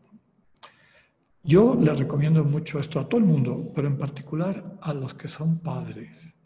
[1.42, 5.28] Yo le recomiendo mucho esto a todo el mundo, pero en particular a los que
[5.28, 6.36] son padres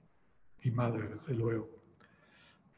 [0.62, 1.79] y madres, desde luego.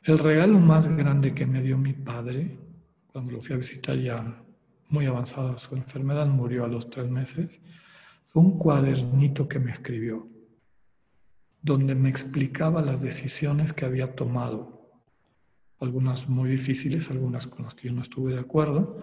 [0.05, 2.59] El regalo más grande que me dio mi padre
[3.13, 4.43] cuando lo fui a visitar ya
[4.89, 7.63] muy avanzada su enfermedad, murió a los tres meses,
[8.27, 10.29] fue un cuadernito que me escribió.
[11.65, 14.91] donde me explicaba las decisiones que había tomado,
[15.79, 19.01] algunas muy difíciles, algunas con las que yo no estuve de acuerdo,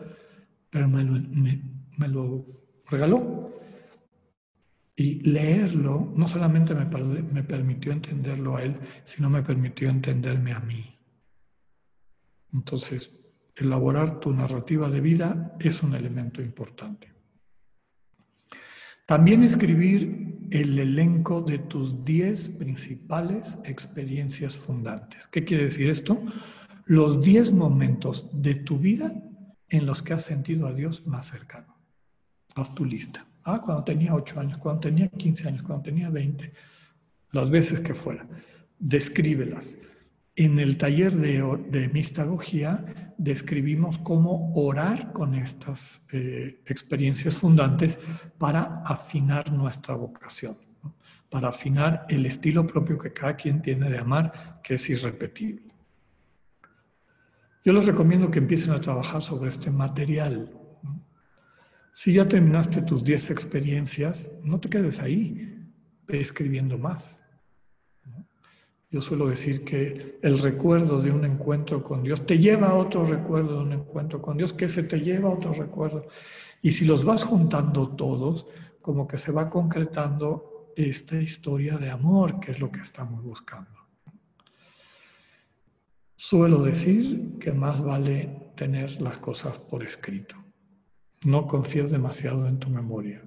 [0.70, 2.46] pero me lo, me, lo
[2.90, 3.49] regaló.
[5.00, 10.60] Y leerlo no solamente me, me permitió entenderlo a él, sino me permitió entenderme a
[10.60, 10.94] mí.
[12.52, 17.14] Entonces, elaborar tu narrativa de vida es un elemento importante.
[19.06, 25.30] También escribir el elenco de tus 10 principales experiencias fundantes.
[25.30, 26.22] ¿Qué quiere decir esto?
[26.84, 29.14] Los 10 momentos de tu vida
[29.70, 31.78] en los que has sentido a Dios más cercano.
[32.56, 33.29] Haz tu lista.
[33.44, 36.54] Ah, cuando tenía 8 años, cuando tenía 15 años, cuando tenía 20,
[37.32, 38.28] las veces que fuera.
[38.78, 39.78] Descríbelas.
[40.36, 48.00] En el taller de, mistagogía describimos cómo orar con estas eh, experiencias fundantes
[48.38, 50.58] para afinar nuestra vocación,
[51.30, 55.70] para afinar el estilo propio que cada quien tiene de amar, que es irrepetible.
[57.66, 60.50] Yo les recomiendo que empiecen a trabajar sobre este material.
[62.00, 65.68] Si ya terminaste tus 10 experiencias, no te quedes ahí,
[66.08, 67.22] ve escribiendo más.
[68.90, 73.04] Yo suelo decir que el recuerdo de un encuentro con Dios te lleva a otro
[73.04, 76.08] recuerdo de un encuentro con Dios, que se te lleva a otro recuerdo.
[76.62, 78.48] Y si los vas juntando todos,
[78.80, 83.78] como que se va concretando esta historia de amor, que es lo que estamos buscando.
[86.16, 90.38] Suelo decir que más vale tener las cosas por escrito.
[91.24, 93.24] No confíes demasiado en tu memoria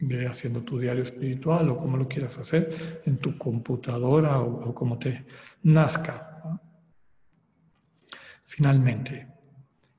[0.00, 4.98] ve haciendo tu diario espiritual o como lo quieras hacer, en tu computadora o, como
[4.98, 5.26] te
[5.62, 6.60] nazca.
[8.44, 9.26] Finalmente,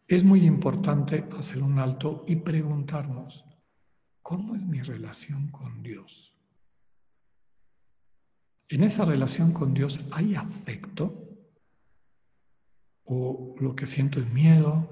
[0.08, 3.46] es muy importante hacer un alto y preguntarnos,
[4.22, 6.36] ¿cómo es mi relación con Dios?
[8.70, 11.26] ¿En esa relación con Dios hay afecto?
[13.04, 14.88] ¿O lo que siento es miedo?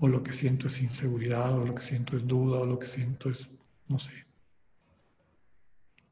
[0.00, 1.56] ¿O lo que siento es inseguridad?
[1.56, 2.58] ¿O lo que siento es duda?
[2.58, 3.50] ¿O lo que siento es,
[3.86, 4.12] no sé,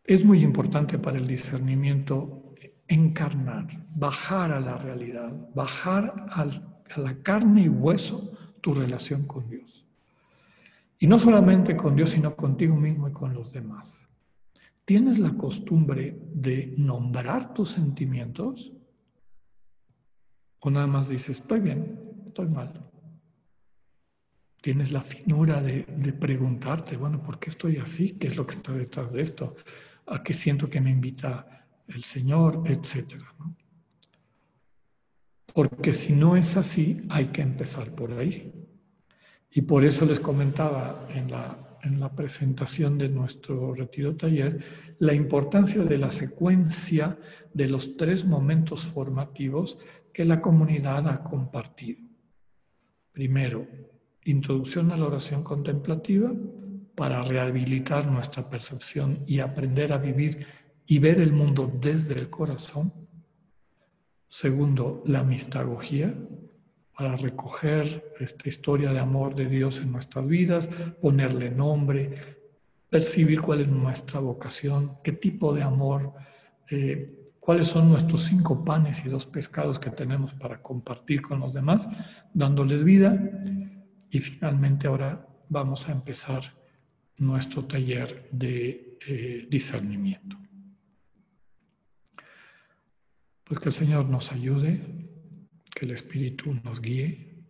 [0.05, 2.55] es muy importante para el discernimiento
[2.89, 8.32] encarnar, bajar a la realidad, bajar a la carne y hueso
[8.62, 9.86] tu relación con Dios.
[10.99, 14.07] Y no solamente con Dios, sino contigo mismo y con los demás.
[14.84, 18.72] ¿Tienes la costumbre de nombrar tus sentimientos?
[20.61, 22.88] ¿O nada más dices, estoy bien, estoy mal?
[24.69, 28.19] Tienes la finura de, de preguntarte, bueno, ¿por qué estoy así?
[28.19, 29.57] ¿Qué es lo que está detrás de esto?
[30.11, 33.35] a qué siento que me invita el Señor, etcétera.
[35.55, 38.53] Porque si no es así, hay que empezar por ahí.
[39.51, 44.59] Y por eso les comentaba en la, en la presentación de nuestro retiro taller
[44.99, 47.19] la importancia de la secuencia
[47.55, 49.79] de los tres momentos formativos
[50.12, 52.01] que la comunidad ha compartido.
[53.12, 53.66] Primero,
[54.31, 56.33] introducción a la oración contemplativa,
[56.95, 60.45] para rehabilitar nuestra percepción y aprender a vivir
[60.85, 62.93] y ver el mundo desde el corazón.
[64.26, 66.12] Segundo, la mistagogía,
[66.97, 70.68] para recoger esta historia de amor de Dios en nuestras vidas,
[71.01, 72.14] ponerle nombre,
[72.91, 76.14] percibir cuál es nuestra vocación, qué tipo de amor,
[76.68, 81.53] eh, cuáles son nuestros cinco panes y dos pescados que tenemos para compartir con los
[81.53, 81.89] demás,
[82.35, 83.16] dándoles vida.
[84.11, 86.55] Y finalmente ahora vamos a empezar
[87.19, 90.37] nuestro taller de eh, discernimiento.
[93.45, 94.81] Pues que el Señor nos ayude,
[95.75, 97.45] que el Espíritu nos guíe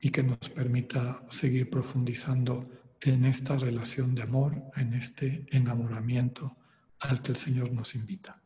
[0.00, 6.56] y que nos permita seguir profundizando en esta relación de amor, en este enamoramiento
[7.00, 8.42] al que el Señor nos invita.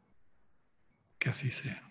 [1.19, 1.83] Que así sea.